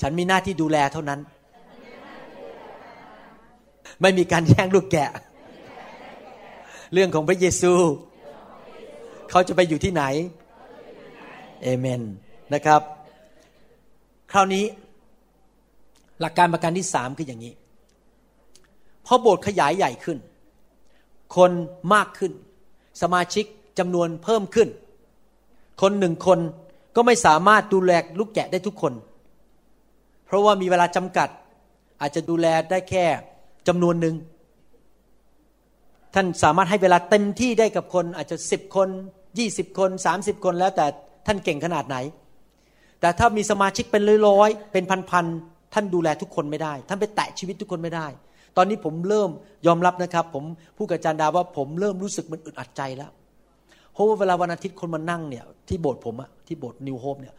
[0.00, 1.20] ฉันมีหน้าที่ดูแลเท่านั้น
[4.00, 5.10] ไม่มีการแย่งลูกแกะ
[6.92, 7.72] เรื่องของพระเยซู
[9.30, 10.02] เขาจะไปอยู่ที่ไหน
[11.62, 12.02] เอเมน
[12.54, 12.80] นะครับ
[14.32, 14.64] คราวนี้
[16.22, 17.52] หลักการประการที่สามคืออย่างนี้
[19.06, 20.18] พอโบสถ์ขยายใหญ่ขึ้น
[21.36, 21.52] คน
[21.94, 22.32] มากขึ้น
[23.02, 23.44] สมาชิก
[23.78, 24.68] จำนวนเพิ่มขึ้น
[25.82, 26.38] คนหนึ่งคน
[26.96, 28.92] ก็ไม่สามารถดูแลลูกแกะได้ทุกคน
[30.26, 31.28] เพราะว่ามีเวลาจำกัด
[32.00, 33.04] อาจจะดูแลได้แค่
[33.68, 34.14] จำนวนหนึ่ง
[36.14, 38.88] ท่านสามารถให้เวลาเต็มที่ได้กับคนอาจจะสิบคน
[39.38, 40.86] ยี่สิบคนสามสิบคนแล้วแต่
[41.26, 41.96] ท่านเก่งขนาดไหน
[43.00, 48.06] แต่ถ้ามีสมาชิกเป็นร้อยๆเป็นพันๆ ท่านดูแลทุกคนไม่ได้ ท่านไปแตะชีวิตทุกคนไม่ได้
[48.56, 49.30] ตอนนี้ผมเริ่ม
[49.66, 50.44] ยอมรับนะครับ ผม
[50.76, 53.10] ผู้กับจารย์ดาว่าผมเริ่มรู้สึกมันอึดอัดใจแล้ว
[53.92, 57.34] เพราะว่าเวลาวันอาทิตย์คนมานั่งเนี่ยที่โบสถ์ผมอะที่โบสถ์นิวโฮปเนี่ย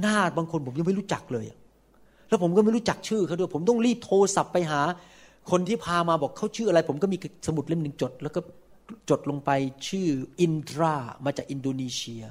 [0.00, 1.46] หน้าบางคนผมยังไม่รู้จักเลย
[2.28, 4.80] แล้วผมก็ไม่รู้จักชื่อเขาด้วยผมต้องรีบโทรศัพท์ไปหา
[5.50, 7.16] คนที่พามาบอกเขาชื่ออะไร ผมก็มี
[7.46, 8.40] สมุดเล่มหนึ่งจด แล้วก็
[9.10, 9.50] จดลงไป
[9.88, 10.08] ชื่อ
[10.40, 12.22] อินทรามาจากอินโดนีเซีย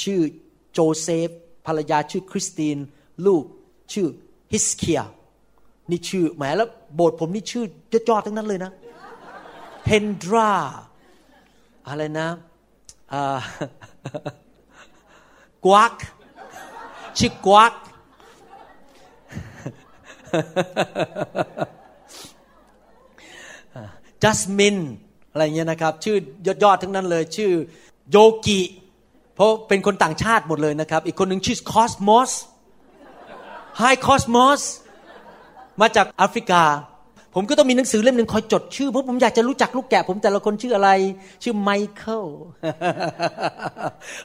[0.00, 0.20] ชื่อ
[0.72, 1.28] โจเซฟ
[1.66, 2.78] ภรรยาชื่อคริสติน
[3.26, 3.44] ลูก
[3.92, 4.06] ชื่อ
[4.52, 5.00] ฮิสเคีย
[5.90, 7.64] นี่ชื่อแหมแล้วโบสถ์ผมนี่ชื่อ
[8.08, 8.70] ยอดๆทั้งนั้นเลยนะ
[9.84, 10.52] เฮนดรา
[11.88, 12.28] อะไรนะ
[15.66, 15.94] กวัก
[17.18, 17.72] ชื่อกวัก
[24.22, 24.76] จัสมิน
[25.30, 27.50] อะไรเงี้ยนะครับ ชื่อยอดๆทั้งนั้นเลย ชื่อ
[28.10, 28.60] โยกิ
[29.34, 32.32] เพราะเป็นคนต่างชาติหมดเลยนะครับ อีกคนหนึ่งชื่อคอสมอส
[33.78, 34.62] ไฮคอสมอส
[35.80, 36.62] มาจากแอฟริกา
[37.34, 40.90] ผมก็ต้องมีหนังสือเล่มหนึ่งคอยจดชื่อเพราะผมอยากจะรู้จักลูกแกะ ผมแต่ละคนชื่ออะไร
[41.42, 42.24] ชื่อไมเคิล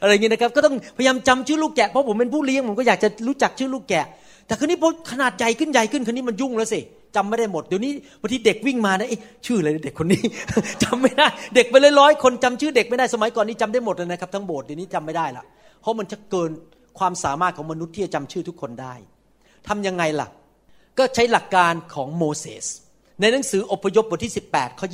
[0.01, 4.05] อะไรอย่างนี้นะครับ ก็ต้องพยายามจำชื่อลูกแกะเพราะผมเป็นผู้เลี้ยงผมก็อยากจะรู้จักชื่อลูกแกะ
[4.47, 6.79] แต่คราวนี้พอขนาดใหญ่ขึ้นใหญ่ขึ้นคราวนี้มันยุ่งแล้วสิ
[7.15, 7.91] จำไม่ได้หมดเดี๋ยวนี้
[8.21, 9.07] บางทีเด็กวิ่งมานะ
[9.45, 10.21] ชื่ออะไรเด็กคนนี้
[10.83, 15.43] จำไม่ได้ เด็กไปเลยร้อยคนจำชื่อเด็กไม่ได้สมัยก่อนนี้จำได้หมดเลยนะครับทั้งโบสถ์เดี๋ยวนี้จำไม่ได้ละ
[15.81, 16.51] เพราะมันจะเกิน
[16.99, 18.93] ความสามารถของมนุษย์ที่จะจำชื่อทุกคนได้
[19.67, 20.27] ทํำยังไงล่ะ
[20.97, 22.65] ก็ใช้หลักการของโมเสส
[23.19, 24.87] ในหนังสืออพยพบทที่ 18 ข้อ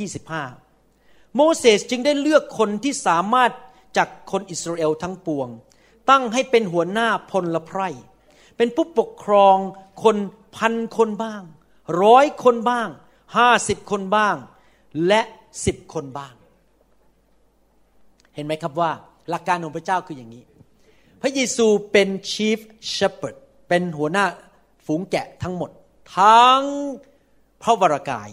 [0.65, 3.51] 25 โมเสสจึงได้เลือกคนที่สามารถ
[3.97, 5.47] จากคนอิสราเอลทั้งปวง
[6.09, 7.82] ตั้งให้เป็นหัวหน้าพลละไพร
[8.57, 9.57] เป็นผู้ปกครอง
[10.03, 10.17] คน
[10.55, 11.41] พันคนบ้าง
[12.03, 12.89] ร้อยคนบ้าง
[13.38, 14.36] ห้าสิบคนบ้าง
[15.07, 15.22] และ
[15.65, 16.34] สิบคนบ้าง
[18.36, 18.91] เห็นไหมครับว่า
[19.30, 20.43] หลักการของพระเจ้าคืออย่างนี้
[21.22, 22.59] พระเยซูเป็น chief
[22.95, 23.36] shepherd
[23.67, 24.26] เป็นหัวหน้า
[24.90, 25.72] ฝูงแกะทั้งหมด
[26.18, 26.62] ทั้ง
[27.64, 28.30] พระวรากาย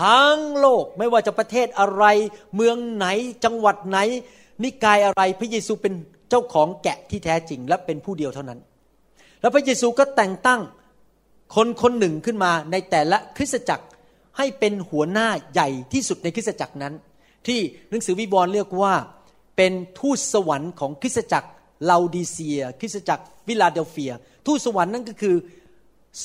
[0.00, 2.04] ทั้งโลกไม่ว่าจะประเทศอะไร
[2.54, 3.06] เมืองไหน
[3.44, 3.98] จังหวัดไหน
[4.62, 5.94] นิกายอะไรพระเยซูเป็น
[6.30, 8.60] เจ้าของแกะที่แท้จริง และเป็นผู้เดียวเท่านั้น
[9.40, 10.60] แล้วพระเยซูก็แต่งตั้ง
[11.54, 13.86] คนคนหนึ่งขึ้นมาในแต่ละคริสตจักร
[14.36, 16.94] ให้เป็นหัวหน้าใหญ่ที่สุดในคริสตจักรนั้น
[17.46, 17.58] ที่
[17.90, 18.94] หนังสือวิบวร์เรียกว่า
[19.56, 21.48] เป็นทูตสวรรค์ของคริสตจักร
[21.90, 24.12] ลาดิเซีย คริสตจักรฟิลาเดลเฟีย
[24.46, 25.36] ทูตสวรรค์นั่นก็คือ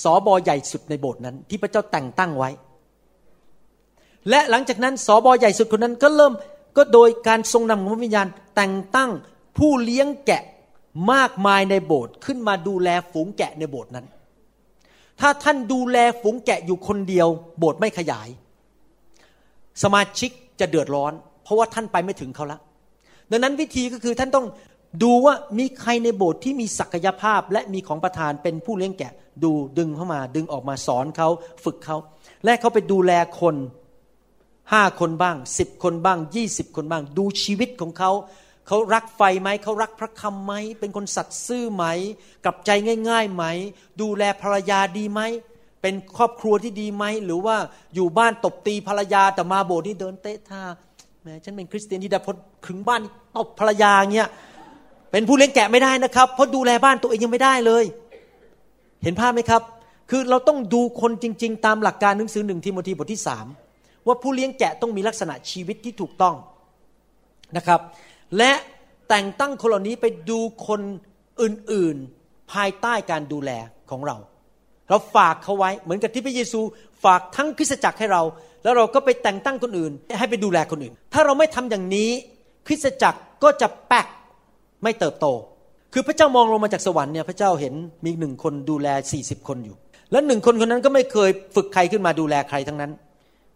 [0.01, 2.49] สอบอใหญ่สุดในโบสถ์นั้น ที่พระเจ้าแต่งตั้งไว้
[4.29, 6.33] และหลังจากนั้นสอบอใหญ่สุดคนนั้นก็เริ่ม
[6.77, 9.09] ก็โดยการทรงนำของพระวิญญาณแต่งตั้ง
[9.57, 10.43] ผู้เลี้ยงแกะ
[11.11, 14.05] มากมายในโบสถ์ขึ้นมาดูแลฝูงแกะในโบสถ์นั้น
[15.19, 17.27] ถ้าท่านดูแลฝูงแกะอยู่คนเดียว
[17.59, 18.27] โบสถ์ไม่ขยาย
[19.83, 21.13] สมาชิกจะเดือดร้อน
[21.43, 22.59] เพราะว่าท่านไปไม่ถึงเขาละ
[23.31, 24.45] ดังนั้นวิธีก็คือท่านต้อง
[25.03, 29.13] ดูว่ามีใครในโบสถ์ที่มีศักยภาพและมีของประธานเป็นผู้เลี้ยงแกะ
[29.43, 31.29] ดูดึงเข้ามา ดึงออกมาสอนเขา
[31.63, 31.97] ฝึกเขา
[32.45, 33.55] และเขาไปดูแลคน
[34.71, 38.11] ห้าคนบ้างสิบคนบ้างยี่สิบคนบ้าง ดูชีวิตของเขา
[38.67, 41.85] เขารักไฟไหม เขารักพระคำไหม เป็นคนสัตย์ซื่อไหม
[42.43, 42.69] กลับใจ
[43.09, 43.43] ง่าย ๆไหม
[44.01, 45.21] ดูแลภรรยาดีไหม
[45.81, 47.57] เป็นครอบครัวที่ดีไหม หรือว่า
[47.95, 50.63] อยู่บ้านตบตีภรรยาแต่มาโบสถ์นี่เดินเตะท่า
[51.23, 52.33] แม้ฉันเป็นคริสเตียนที่ได้พอ
[52.67, 53.01] ถึงบ้าน
[53.37, 54.29] ตบภรรยาเงี้ย
[55.11, 57.83] เป็นผู้เลี้ยงแกะไม่ได้นะครับ เพราะดูแลบ้านตัวเองยังไม่ได้เลย
[59.03, 59.61] เห็นภาพไหมครับ
[60.09, 63.45] คือเราต้องดูคนจริง ๆ ตามหลักการหนังสือหนึ่งทิโมธีบทที่สาม
[64.07, 66.35] ว่าผู้เลี้ยงแกะต้องมีลักษณะชีวิตที่ถูกต้อง
[67.57, 67.79] นะครับ
[68.37, 68.51] และ
[69.09, 70.81] แต่งตั้งคนเหล่านี้ไปดูคน
[71.41, 71.95] อื่น
[72.25, 73.51] ๆ ภายใต้การดูแล
[73.89, 74.17] ของเรา
[74.89, 76.59] เราฝากเขาไว้เหมือนกับที่พระเยซู
[77.03, 78.21] ฝากทั้งคริสตจักรให้เรา
[78.63, 82.09] แล้วเราก็ไปแต่งตั้งคนอื่น ให้ไปดูแลคนอื่น ถ้าเราไม่ทำอย่างนี้
[82.67, 84.07] คริสตจักรก็จะแปก
[84.83, 85.25] ไม่เติบโต
[85.93, 87.73] คือพระเจ้ามองลงมาจากสวรรค์เนี่ยพระเจ้าเห็น
[88.05, 89.75] มีหนึ่งคนดูแลสี่สิบคนอยู่
[90.11, 92.91] แล้วหนึ่งคนคนนั้นก็ไม่เคยฝึกใครขึ้นมาดูแลใครทั้งนั้น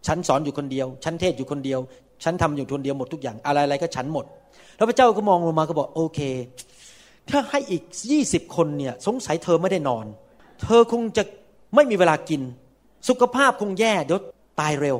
[0.06, 1.80] ฉันสอนอยู่คนเดียว ฉันเทศอยู่คนเดียว
[2.24, 4.24] ฉันทำอยู่คนเดียวหมดทุกอย่าง อะไรๆก็ฉันหมด
[4.76, 6.20] แล้วพระเจ้าก็มองลงมาก็บอกโอเค
[7.30, 10.06] ถ้าให้อีกยี่สิบคนเนี่ยสงสัยเธอไม่ได้นอน
[10.62, 11.22] เธอคงจะ
[11.74, 12.42] ไม่มีเวลากิน
[13.08, 14.20] สุขภาพคงแย่เดี๋ยว
[14.60, 14.96] ตายเร็ว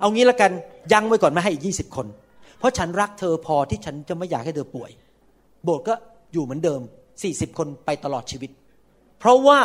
[0.00, 0.50] เอางี้ละกัน
[0.92, 2.06] ยั้งไว้ก่อนไม่ให้อีกยี่สิบคน
[2.58, 4.90] เพราะฉันรักเธอพอที่ฉันจะไม่อยากให้เธอป่วย
[5.64, 5.94] โบสถ์ก็
[6.32, 6.80] อยู่เหมือนเดิม
[7.24, 8.50] 40 คนไปตลอดชีวิต
[9.18, 9.58] เพราะว่า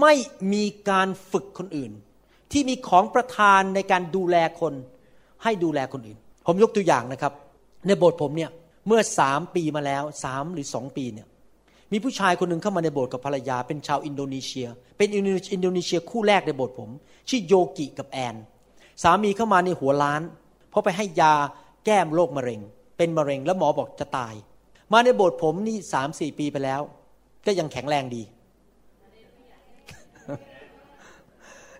[0.00, 0.14] ไม่
[0.52, 1.92] มีการฝึกคนอื่น
[2.52, 4.74] ที่มีของประทานในการดูแลคน
[5.42, 7.32] ให้ดูแลคนอื่น ผมยกตัวอย่างนะครับ
[7.86, 8.50] ในโบสถ์ผมเนี่ย
[8.86, 11.26] เมื่อสามปีมาแล้วสามหรือสองปีเนี่ย
[11.92, 16.90] มีผู้ชายคนหนึ่งเข้ามาในโบสถ์กับภรรยา เป็นชาวอินโดนีเซีย เป็นอินโดนีเซียคู่แรกในโบสถ์ผม
[17.28, 18.36] ชื่อโยกิกับแอน
[19.02, 20.22] สามีเข้ามาในหัวล้าน
[20.70, 21.34] เพราะไปให้ยา
[21.84, 22.60] แก้มโรคมะเร็ง
[22.96, 24.34] เป็นมะเร็งแล้วหมอบอกจะตาย
[24.92, 26.80] มาในโบสถ์ผมนี่สามสี่ปีไปแล้ว
[27.46, 28.22] ก็ยังแข็งแรงดี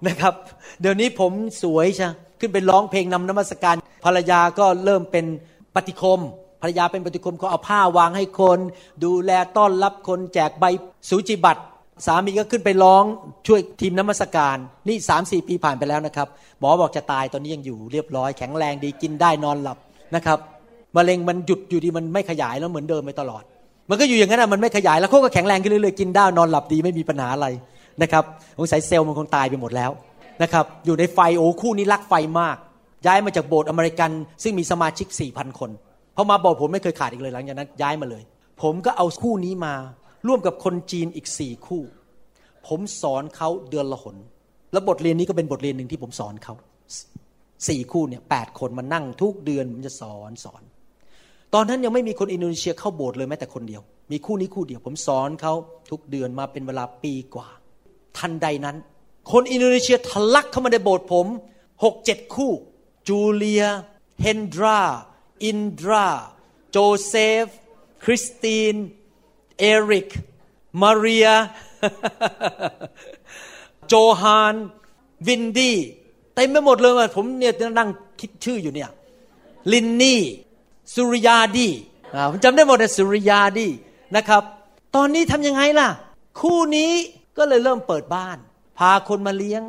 [0.06, 0.34] นะครับ
[0.80, 1.32] เดี๋ยวนี้ผม
[1.62, 2.08] สวยใช่
[2.40, 5.26] ขึ้นไปร้องเพลงนำนมัสการ ภรรยาก็เริ่มเป็น
[5.74, 6.20] ปฏิคม
[6.62, 8.58] ภรรยาเป็นปฏิคมเขาเอาผ้าวางให้คน
[9.04, 10.64] ดูแลต้อนรับคนแจกใบ
[11.08, 11.62] สูจิบัตร
[12.06, 13.04] สามีก็ขึ้นไปร้อง
[13.46, 14.56] ช่วยทีมนมัสการ
[14.88, 16.28] นี่สามสี่ปีผ่านไปแล้วนะครับ
[16.60, 19.78] หมอบอกจะตายตอนนี้ยังอยู่เรียบร้อย แข็งแรงดีกินได้นอนหลับ
[20.14, 20.38] นะครับ
[20.96, 23.42] มะเร็งมันหยุดอยู่ดีมันไม่ขยายแล้วเหมือนเดิมไปตลอด
[23.90, 27.46] มันก็อยู่อย่างนั้นมันไม่ขยายแล้วเขาก็แข็งแรงขึ้นเรื่อยๆกินได้นอนหลับดีไม่มีปัญหาอะไร
[28.02, 28.24] นะครับ
[28.58, 29.90] สงสัยเซลล์มันคงตายไปหมดแล้ว
[30.42, 32.56] นะครับอยู่ในไฟโอ้คู่นี้รักไฟมาก
[33.06, 34.10] ย้ายมาจากโบสถ์อเมริกัน
[34.42, 35.70] ซึ่งมีสมาชิก4ี่พันคน
[36.16, 38.22] พอมาบอกผมไม่เคยขาดอีกเลยหลังจากนั้นย้ายมาเลย
[38.62, 39.74] ผมก็เอาคู่นี้มา
[40.26, 41.82] ร่วมกับคนจีนอีกสี่คู่
[42.66, 44.16] ผมสอนเขาเดือนละหน
[44.72, 46.54] แล้วบทเรียนนี้ก็เป็นบทเรียนหนึ่งที่ผมสอนเขา
[47.68, 50.62] สี่คู่เนี่ยแปดคนมานั่งทุกเดือนผมจะสอนสอน
[51.54, 53.82] ตอนนั้นยังไม่มีคนอินโดนีเซียเข้าโบสถ์เลยแม้แต่คนเดียว
[54.12, 55.54] มีคู่นี้คู่เดียว ผมสอนเขา
[55.90, 57.48] ทุกเดือนมาเป็นเวลาปีกว่า
[58.18, 58.76] ทันใดนั้น
[59.32, 61.26] คนอินโดนีเซียทะลักเข้ามาในโบสถ์ผม
[61.84, 62.52] หกเจ็ดคู่
[63.08, 63.64] จูเลีย
[64.22, 64.80] เฮนดรา
[65.44, 66.06] อินดรา
[66.70, 67.46] โจเซฟ
[68.04, 68.74] คริสติน
[69.58, 70.08] เอริก
[70.82, 71.28] มาเรีย
[73.88, 74.54] โจฮาน
[75.26, 75.78] วินดี้
[76.34, 77.90] เต็มไปหมดเลยผมเนี่ยนั่ง
[78.20, 78.90] คิดชื่ออยู่เนี่ย
[79.72, 80.22] ลินนี่
[80.94, 81.68] สุริยาดี
[82.30, 83.68] ผมจำได้หมดเลยสุริยาดี
[84.16, 84.42] นะครับ
[84.96, 85.88] ตอนนี้ทำยังไงล่ะ
[86.40, 86.90] คู่นี้
[87.38, 88.36] ก็เลยเริ่มเปิดบ้าน
[88.78, 89.62] พาคนมาเลี้ยง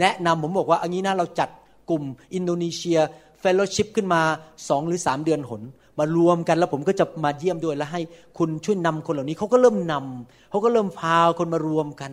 [0.00, 1.48] แนะนำผมบอกว่าอันนี้นะเราจัด
[1.90, 2.02] กลุ่ม
[2.34, 2.98] อินโดนีเซีย
[3.40, 4.22] เฟลโลชิพขึ้นมา
[4.68, 5.62] สองหรือสามเดือนหน
[5.98, 8.00] มารวมกันแล้วผมก็จะมาเยี่ยมด้วยแล้วให้
[8.38, 12.12] คุณช่วยนำคนเหล่านี้เขาก็เริ่มนำเขาก็เริ่มพาคนมารวมกัน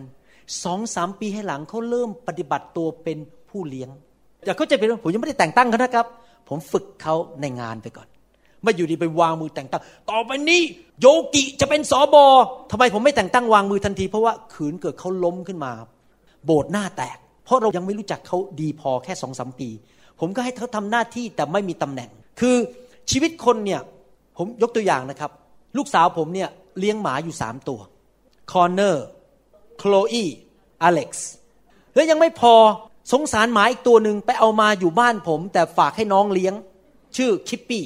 [0.64, 3.18] สองสามปีให้หลังเขาเริ่มปฏิบัติตัวเป็น
[3.50, 3.88] ผู้เลี้ยง
[4.44, 6.06] อย่าเข้าใจไปว่าผมยังไม่ได้แต่งตั้งเขานะครับ
[6.48, 8.08] ผมฝึกเขาในงานไปก่อน
[8.62, 10.62] ไม่อยู่ดีไปวางมือแต่งตั้ง ต่อไปนี้
[11.00, 12.24] โยกิจะเป็นสอบอ
[12.70, 15.72] ทำไมผมไม่แต่งตั้งวางมือทันที เพราะว่าขืนเกิดเขาล้มขึ้นมา
[16.44, 19.68] โบสถ์หน้าแตก เพราะเรายังไม่รู้จักเขาดีพอแค่สองสามปี
[20.20, 22.10] ผมก็ให้เขาทำหน้าที่แต่ไม่มีตำแหน่ง
[22.40, 22.56] คือ
[23.10, 23.80] ชีวิตคนเนี่ย
[24.36, 25.30] ผมยกตัวอย่างนะครับ
[25.76, 26.48] ลูกสาวผมเนี่ย
[26.78, 27.80] เลี้ยงหมาอยู่สามตัว
[28.52, 29.06] คอร์เนอร์
[29.78, 30.24] โคลอี
[30.82, 31.30] อเล็กซ์
[31.94, 32.54] แล้วยังไม่พอ
[33.12, 36.54] สงสารหมาอีกตัวหนึ่งไปเอามาอยู่บ้านผม แต่ฝากให้น้องเลี้ยง
[37.16, 37.84] ชื่อคิปปี้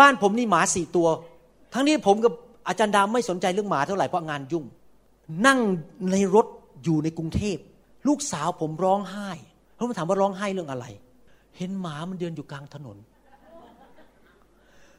[0.00, 1.08] บ้านผมนี่หมาสี่ตัว
[1.72, 2.32] ทั้งนี้ผมกับ
[2.68, 4.64] อาจารย์ดาไม่สนใจเรื่องหมาเท่าไหร่เพราะงานยุ่ง
[5.46, 5.58] นั่ง
[6.10, 6.46] ในรถ
[6.84, 7.56] อยู่ในกรุงเทพ
[8.06, 9.30] ลูกสาวผมร้องไห้
[9.74, 10.86] เขามถามว่าร้องไห้เรื่องอะไร
[11.58, 12.96] เห็นหมามันเดินอยู่กลางถนน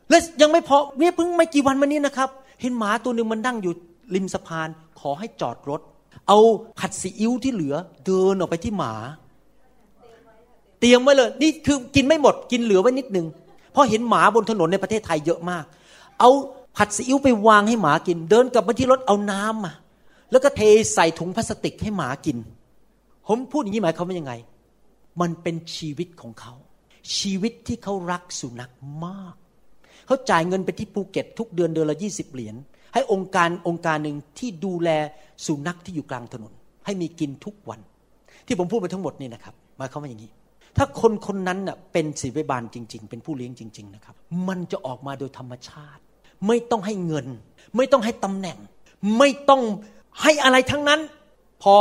[0.09, 2.29] และยังไม่พอเนี่ยเพิ่งไม่กี่วันมานี้นะครับ
[2.61, 3.73] เห็นหมาตัวหนึ่งมันนั่งอยู่
[4.15, 4.67] ริมสะพาน
[4.99, 5.81] ขอให้จอดรถ
[6.27, 6.39] เอา
[6.79, 7.75] ผัดซีอิ๊วที่เหลือ
[8.05, 8.93] เดินออกไปที่หมา
[10.79, 13.25] เตรียมไว้เลย นี่คือกินไม่หมด กินเหลือไว้นิดนึง
[13.77, 15.65] ราะเห็นหมาบนถนนในประเทศไทยเยอะมาก
[16.19, 16.29] เอา
[16.77, 19.73] ผัดซีอิ๊วไปวางให้หมากิน เดินกลับมาที่รถเอาน้ำมา
[20.31, 20.61] แล้วก็เท
[20.93, 22.37] ใส่ถุงพลาสติกให้หมากิน
[23.27, 24.33] ผมพูดอย่างนี้หมายความว่ายังไง
[25.21, 26.53] มันเป็นชีวิตของเขา
[27.17, 28.71] ชีวิตที่เขารักสุนัข
[29.05, 29.35] มาก
[30.07, 32.55] เขาจ่ายเงินไปที่ภูเก็ต ทุกเดือนเดือนละยี่สิบเหรียญ
[32.93, 34.89] ให้องค์การองค์การหนึ่งที่ดูแล
[35.45, 36.53] สุนัขที่อยู่กลางถนน
[36.85, 37.79] ให้มีกินทุกวัน
[38.47, 40.31] ที่ผมพูดไปทั้งหมดนี่นะครับหมาเข้ามว่าอย่างนี้
[40.77, 44.15] ถ้าคนคนนั้นน่ะเป็นศิริบาลจริง ๆ เป็นผู้เลี้ยงจริง ๆ นะครับ
[44.47, 46.01] มันจะออกมาโดยธรรมชาติ
[46.47, 47.27] ไม่ต้องให้เงิน
[47.77, 48.57] ไม่ต้องให้ตำแหน่ง
[49.17, 49.61] ไม่ต้อง
[50.21, 51.01] ให้อะไรทั้งนั้น
[51.63, 51.75] พอ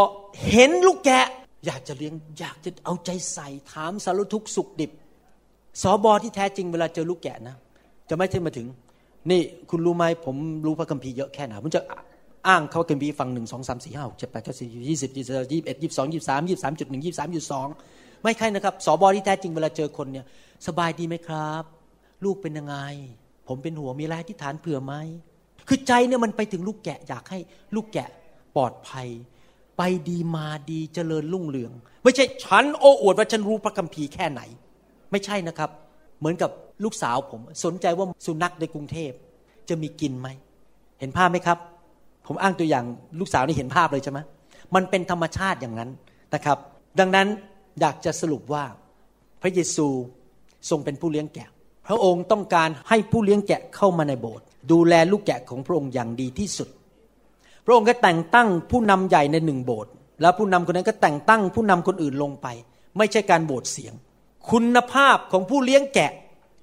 [0.51, 1.26] เห็นลูกแกะ
[1.66, 4.90] อยากจะเลี้ยงอยากจะเอาใจใส่ถามสารทุกสุขดิบ
[5.82, 7.57] สอบอที่แท้จริงเวลาเจอลูกแกะนะ
[8.09, 8.66] จะไม่ใช่มาถึง
[9.30, 10.36] นี่คุณรู้ไหมผม
[10.66, 11.82] รู้พระคัมภีร์เยอะแค่ไหนผมจะ
[12.49, 17.68] อ้างเขาคัมภีฟังหนึ่งสองสามสี่ห้าหกเจ็ดแปดเก้าสิบยี่สิบยี่สิบยี่สิบเอ็ดยี่สิบสองยี่สิบสามยี่สิบสามจุดหนึ่งยี่สิบสามจุดสอง
[18.26, 20.26] ไม่ใช่นะครับสอบอที่แท้จริงเวลาเจอคนเนี่ย
[20.66, 21.62] สบายดีไหมครับ
[22.24, 22.76] ลูกเป็นยังไง
[23.48, 24.94] ผมเป็นหัวมีอะไรที่ฐานเผื่อไหม
[25.68, 27.38] คือใจเนี่ยมันไปถึงลูกแกะอยากให้
[27.74, 28.08] ลูกแกะ
[28.56, 29.08] ปลอดภัย
[29.78, 31.72] ไปดีมาดีเจริญรุ่งเรือง
[32.04, 34.40] ไม่ใช่ฉันโอ้อวดว่าฉันรู้พระคัมภีร์แค่ไหน
[35.10, 35.70] ไม่ใช่นะครับ
[36.18, 36.50] เหมือนกับ
[36.84, 39.12] ลูกสาวผมสนใจว่าสุนัขในกรุงเทพ
[39.68, 40.28] จะมีกินไหม
[41.00, 41.58] เห็นภาพไหมครับ
[42.26, 42.84] ผมอ้างตัวอย่าง
[43.20, 44.18] ลูกสาวนี่เห็นภาพเลยใช่ไหม
[44.74, 45.90] มันเป็นธรรมชาติอย่างนั้น
[46.34, 46.58] นะครับ
[47.00, 47.26] ดังนั้น
[47.80, 48.64] อยากจะสรุปว่า
[49.42, 49.86] พระเยซู
[50.70, 51.48] ทรงเป็นผู้เลี้ยงแกะ
[51.86, 56.68] พระองค์ต้องการให้ผู้เลี้ยงแกะเข้ามาในโบสถ์ดูแลลูกแกะของพระองค์อย่างดีที่สุด
[57.64, 62.46] พระองค์ก็แต่งตั้งผู้นำใหญ่ในหนึ่งโบสถ์แล้วผู้นำคนนั้นก็แต่งตั้งผู้นำคนอื่นลงไป
[62.98, 63.94] ไม่ใช่การโบสถ์เสียง
[64.50, 66.10] คุณภาพของผู้เลี้ยงแกะ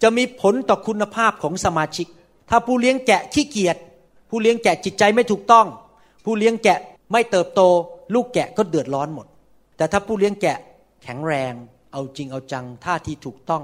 [0.01, 2.07] จะมีผลต่อคุณภาพของสมาชิก
[2.49, 3.78] ถ้าผู้เลี้ยงแกะขี้เกียจ
[4.30, 5.68] ผู้เลี้ยงแกะจิตใจไม่ถูกต้อง
[6.26, 6.80] ผู้เลี้ยงแกะ
[7.11, 7.61] ไม่เติบโต
[8.14, 9.28] ลูกแกะก็เดือดร้อนหมด
[9.78, 10.57] แต่ถ้าผู้เลี้ยงแกะ
[11.04, 11.54] แข็งแรง
[11.91, 13.64] เอาจริงเอาจังท่าทีถูกต้อง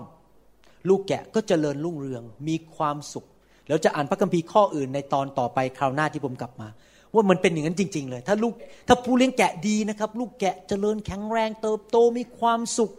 [0.89, 3.25] ลูกแกะก็เจริญรุ่งเรือง มีความสุข
[3.67, 6.67] แล้วจะอ่านพระคัมภีร์ข้ออื่นในตอนต่อไปคราวหน้าที่ผมกลับมา
[7.13, 8.53] ว่ามันเป็นอย่างนั้นจริง ๆ เลย ถ้าลูก
[8.87, 12.91] ถ้าผู้เลี้ยงแกะดีนะครับ ลูกแกะเจริญแข็งแรงเติบโตมีความสุข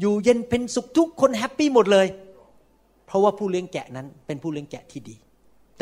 [0.00, 2.06] อยู่เย็นเป็นสุขทุกคนแฮปปี้หมดเลย
[3.06, 5.16] เพราะว่าผู้เลี้ยงแกะนั้นเป็นผู้เลี้ยงแกะที่ดี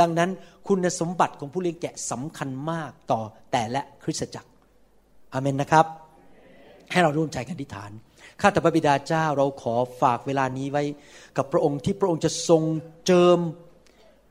[0.01, 0.31] ดังนั้น
[0.69, 3.21] คุณสมบัติของผู้เลี้ยงแกะสำคัญมากต่อ
[3.53, 4.51] แต่และคริสตจักร
[5.33, 5.87] อเมนนะครับ
[6.93, 7.91] ให้เราร่วมใจกันอธิษฐาน
[8.41, 10.85] ข้าแต่พระบิดาเจ้าเราขอฝากเวลานี้ไว้
[11.37, 12.63] กับพระองค์ที่พระองค์จะทรง
[13.07, 13.39] เจิม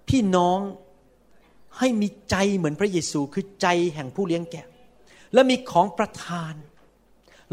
[0.09, 0.59] พี่น้อง
[1.77, 4.67] ให้มีใจเหมือนพระเยซูคือใจแห่งผู้เลี้ยงแกะ
[5.33, 6.53] และมีของประทาน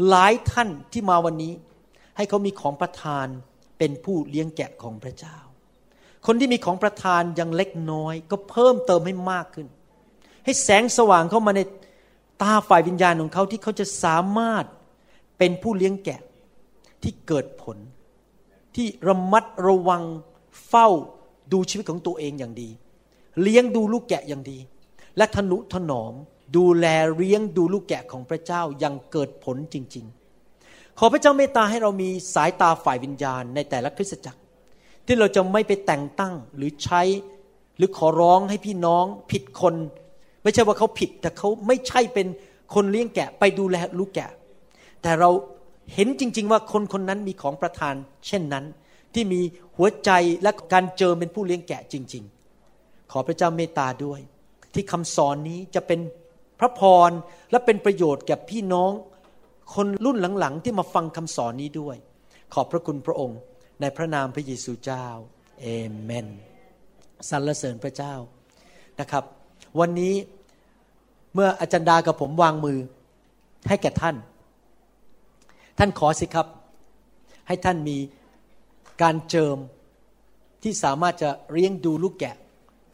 [0.07, 1.53] หลายท่านที่มาวันนี้
[2.17, 3.27] ให้เขามีของประทาน
[3.77, 5.37] เป็นผู้เลี้ยงแกะของพระเจ้า
[6.25, 9.67] คนที่มีของประทานยังเล็กน้อย ก็เพิ่มเติมให้มากขึ้น
[10.45, 11.61] ให้แสงสว่างเข้ามาใน
[12.41, 14.65] ตาฝ่ายวิญญาณของเขาที่เขาจะสามารถ
[15.37, 16.19] เป็นผู้เลี้ยงแกะ
[17.03, 17.77] ที่เกิดผล
[18.75, 20.03] ที่ระมัดระวัง
[20.67, 20.87] เฝ้า
[21.53, 22.69] ดูชีวิตของตัวเองอย่างดี
[23.41, 24.57] เลี้ยงดูลูกแกะอย่างดี
[25.17, 26.13] และทนุถนอม
[26.57, 30.05] ดูแลเลี้ยงดูลูกแกะของพระเจ้ายังเกิดผลจริง
[30.51, 34.41] ๆ ขอพระเจ้าเมตตาให้เรามีสายตาฝ่ายวิญญาณในแต่ละคริสตจักร
[35.05, 37.01] ที่เราจะไม่ไปแต่งตั้งหรือใช้
[37.77, 39.75] หรือขอร้องให้พี่น้องผิดคน
[40.43, 42.27] ไม่ใช่ว่าเขาผิดแต่เขาไม่ใช่เป็น
[42.73, 44.29] คนเลี้ยงแกะไปดูแลลูกแกะ
[45.05, 45.31] แต่เรา
[45.93, 47.95] เห็นจริง ๆ ว่าคนคนนั้นมีของประทาน
[48.27, 48.65] เช่นนั้น
[49.13, 49.41] ที่มี
[49.77, 50.11] หัวใจ
[50.43, 52.23] และการเจอเป็นผู้เลี้ยงแกะจริง
[52.67, 54.19] ๆ ขอพระเจ้าเมตตาด้วย
[54.73, 55.99] ที่คำสอนนี้จะเป็น
[56.59, 57.11] พระพร
[57.51, 58.91] และเป็นประโยชน์แก่พี่น้อง
[59.73, 61.95] คนรุ่นหลัง ๆ ที่มาฟังคำสอนนี้ด้วย
[62.53, 63.39] ขอบพระคุณพระองค์
[63.81, 65.05] ในพระนามพระเยซูเจ้า
[65.61, 65.67] เอ
[66.01, 66.27] เมน
[67.29, 68.13] สรรเสริญพระเจ้า
[68.99, 69.23] นะครับ
[69.79, 70.13] วันนี้
[71.33, 72.79] เมื่ออาจารย์ดากับผมวางมือ
[73.69, 74.17] ให้แก่ท่าน
[75.77, 76.47] ท่านขอสิครับ
[77.47, 77.97] ให้ท่านมี
[79.01, 79.57] การเจิม
[80.63, 82.35] ที่สามารถจะเลี้ยงดูลูกแกะ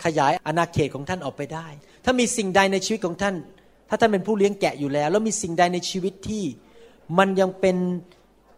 [0.03, 1.67] ขยายอาณาเขตของท่านออกไปได้
[2.05, 3.35] ถ้ามีสิ่งใดในชีวิตของท่าน
[3.89, 6.43] ถ้าท่านเป็นผู้เลี้ยงแกะอยู่แล้ว แล้วมีสิ่งใดในชีวิตที่
[7.17, 7.77] มันยังเป็น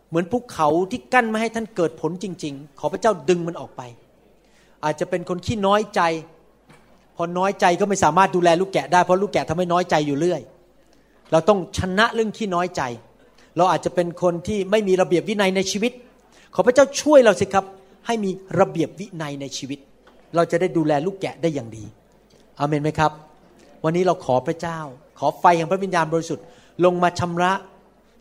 [0.10, 3.82] เหมือนภูเขาที่กั้นไม่ให้ท่านเกิดผลจริง ๆ ขอพระเจ้าดึงมันออกไป
[4.84, 6.02] อาจจะเป็นคนขี้น้อยใจ
[7.16, 10.42] พอน้อยใจก็ไม่สามารถดูแลลูกแกะได้เพราะลูกแกะทำให้น้อยใจอยู่เรื่อย
[11.32, 12.82] เราต้องชนะเรื่องขี้น้อยใจ
[13.58, 15.92] เราอาจจะเป็นคนที่ไม่มีระเบียบวินัยในชีวิต
[16.56, 17.66] ขอพระเจ้าช่วยเราสิครับ
[18.08, 19.80] ให้มีระเบียบวินัยในชีวิต
[20.36, 21.86] เราจะได้ดูแลลูกแกะได้อย่างดี
[22.60, 23.12] อเมนไหมครับ
[23.84, 24.80] วันนี้เราขอพระเจ้า
[25.20, 26.46] ขอไฟแห่งพระวิญญาณบริสุทธิ์
[26.86, 27.54] ลงมาชำระ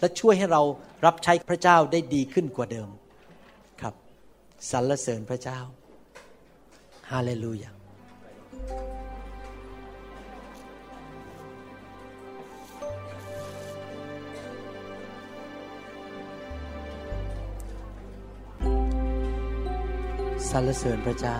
[0.01, 0.63] และช่วยให้เรา
[1.07, 2.89] รับใช้พระเจ้าได้ดีขึ้นกว่าเดิม
[3.81, 3.95] ครับ
[4.71, 5.59] สรรเสริญพระเจ้า
[7.11, 7.71] ฮาเลลูยา
[20.51, 21.39] สรรเสริญพระเจ้า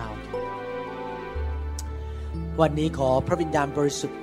[2.61, 4.19] วันนี้ขอพระวิญญาณบริสุทธิ์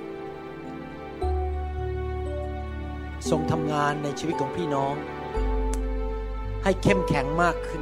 [3.29, 4.95] ทรงทำงานในชีวิตของพี่น้อง
[6.63, 7.81] ให้เข้มแข็งมากขึ้น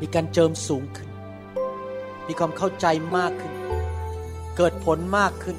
[0.00, 1.10] มีการเจิมสูงขึ้น
[2.28, 2.86] มีความเข้าใจ
[3.16, 3.52] มากขึ้น
[4.56, 5.56] เกิดผลมากขึ้น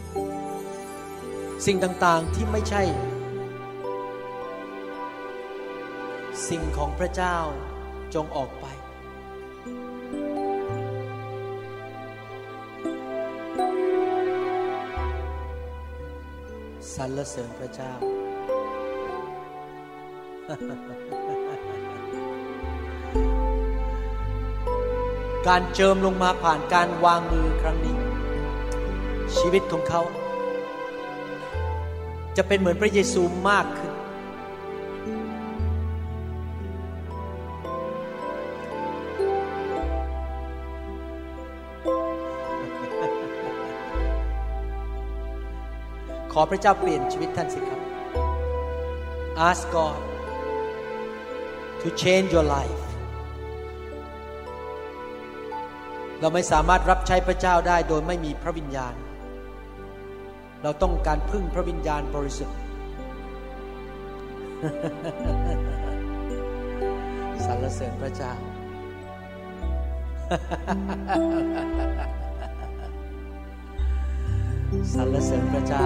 [1.65, 2.83] สิ่งต่างๆที่ไม่ใช่
[6.47, 7.37] สิ่งของพระเจ้า
[8.13, 8.65] จงออกไป
[17.03, 17.91] รรเสริญพระเจ้า
[25.47, 27.97] การเจิมลงมาผ่านการวางมือครั้งนี้
[29.37, 30.01] ชีวิตของเขา
[32.37, 33.88] จะเป็นเหมือนพระเยซูมากขึ้น
[46.39, 47.79] อพระเจ้าเปลี่ยนชีวิตท่านสิครับ
[49.49, 50.01] Ask God
[51.81, 52.83] to change your life
[56.19, 58.93] เราไม่สามารถรับใช้พระเจ้าได้โดยไม่มีพระวิญญาณ
[60.63, 62.57] เราต้องการพึ่งพระวิญญาณบริสุทธิ์
[67.45, 68.33] สรรเสริญพระเจ้า
[74.93, 75.85] สรรเสริญพระเจ้า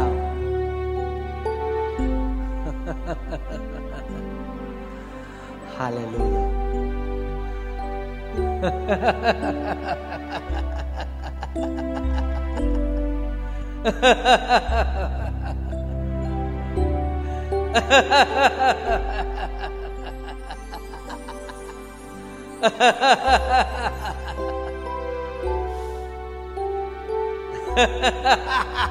[5.78, 6.44] Haleluya.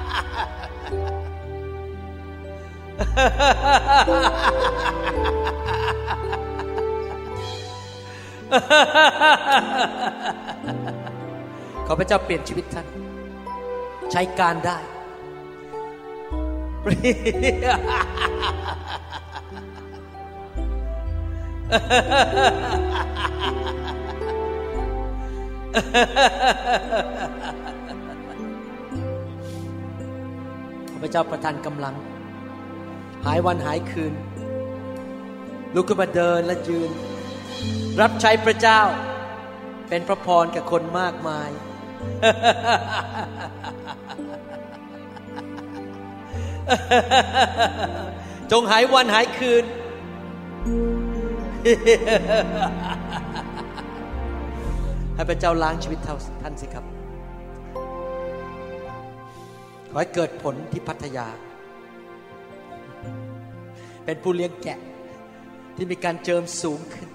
[11.86, 12.86] ขอพระเจ้าเปลี่ยนชีวิตท่าน
[14.12, 14.78] ใช้การได้
[30.88, 31.94] ขอพระเจ้าประทานกำลัง
[33.26, 34.14] หายวันหายคืน
[35.74, 36.90] ลุกขึ้นมาเดินและยืน
[38.00, 38.80] รับใช้พระเจ้า
[39.88, 41.50] เป็นพระพรกับคนมากมาย
[48.52, 49.64] จงหายวันหายคืน
[55.14, 55.98] ให้พระเจ้าล้างชีวิต
[56.42, 56.84] ท่านสิครับ
[59.90, 61.26] ขอให้เกิดผลที่พัทยา
[64.04, 64.78] เป็นผู้เลี้ยงแกะ
[65.76, 67.08] ที่มีการเจิมสูงขึ้น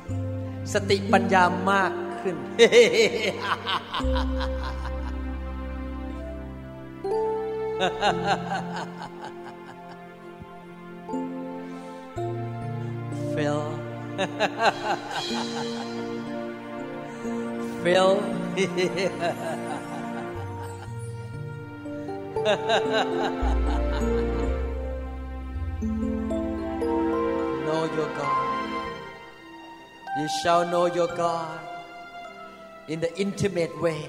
[0.74, 2.36] สติปัญญามากขึ้น
[13.36, 13.60] Phil
[17.84, 18.14] Phil know
[27.97, 28.49] your God
[30.19, 31.61] you shall know your God
[32.93, 34.01] in the intimate way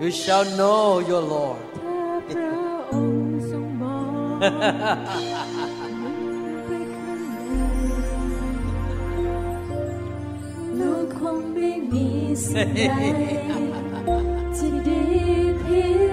[0.00, 1.62] you shall know your Lord
[2.28, 2.52] พระ
[2.92, 4.06] องค์ทรงมอง
[4.38, 4.44] ไป
[5.74, 6.04] ข้างใน
[10.78, 12.06] ลูกคงไม่มี
[12.46, 12.80] สิ่งใด
[14.56, 15.02] ที่ดี
[15.60, 16.10] เพียง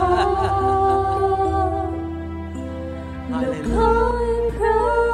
[0.00, 0.10] พอ
[3.30, 3.88] ลูกขอ
[4.18, 4.84] ให้พระอ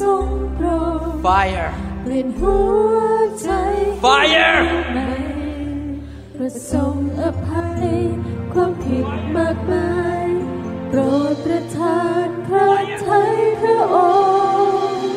[0.00, 0.26] ทรง
[0.56, 0.66] โปร
[1.00, 1.70] ด fire
[2.02, 2.56] เปลี่ยนหั
[2.88, 3.48] วใจ
[4.04, 4.60] Fire
[4.94, 5.12] ไม่
[6.36, 7.86] ประสงค์อภัย
[8.52, 9.90] ความผิดมากมา
[10.24, 10.26] ย
[10.88, 11.00] โปร
[11.32, 12.72] ดประทานพระ
[13.06, 13.96] ทัยพระอ
[14.94, 15.12] งค์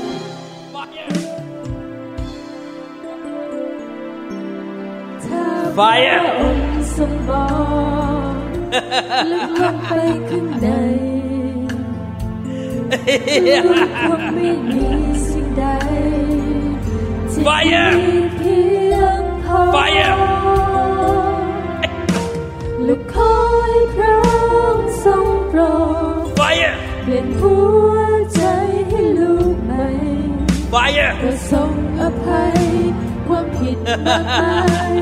[5.26, 5.46] ถ้า
[5.78, 7.48] พ Fire ระองค์ทรงบอ
[8.32, 8.36] ก
[9.32, 9.94] ลึกลงไป
[10.30, 11.11] ข้างใน
[17.46, 17.92] Fire
[19.76, 20.14] Fire
[22.88, 23.32] ลูกขอ
[23.68, 24.16] ให้พระ
[24.54, 25.60] องค์ทรงโปร
[26.20, 26.74] ด fire
[27.04, 27.56] เปลี่ยนหั
[27.92, 27.96] ว
[28.34, 28.42] ใจ
[28.90, 29.86] ให้ลูกใหม่
[30.74, 32.62] fire ประสงค์อภัย
[33.28, 34.56] ความผิดมากมา
[34.94, 34.96] ย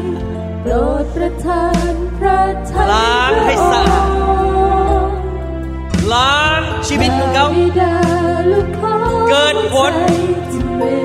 [0.62, 0.74] โปร
[1.04, 4.19] ดประทานพระทัยล้างให้สะอาด
[6.14, 7.94] ล้างชีวิตของเขาบิดา
[8.52, 8.96] ลูกขอ
[9.30, 9.94] เกิดผล
[10.52, 10.96] ใจที่เหมือ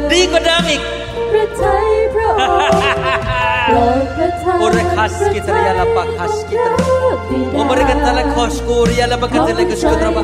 [0.00, 0.80] นดีกว่าเดิมอีก
[1.32, 2.76] พระทัยพระองค์
[3.66, 6.74] โปรดประทานโอเรคัสกิตรยาลาปาคัสกิตร
[7.54, 10.22] โอเมริกันตะละคอสกูริยาลาบะกัตะละกุสกุตระบะ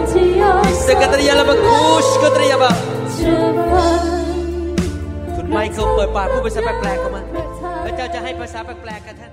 [0.67, 1.79] อิสกัตริยาลาบะกุ
[2.09, 2.71] สกุตระยาบะ
[3.15, 4.01] เชื่อฟัง
[5.35, 7.23] คุณไมเคิลเปิดปากพูดภาษาแปลกๆเข้ามา
[7.85, 9.33] พระเจ้าจะให้ภาษาแปลกๆกับท่าน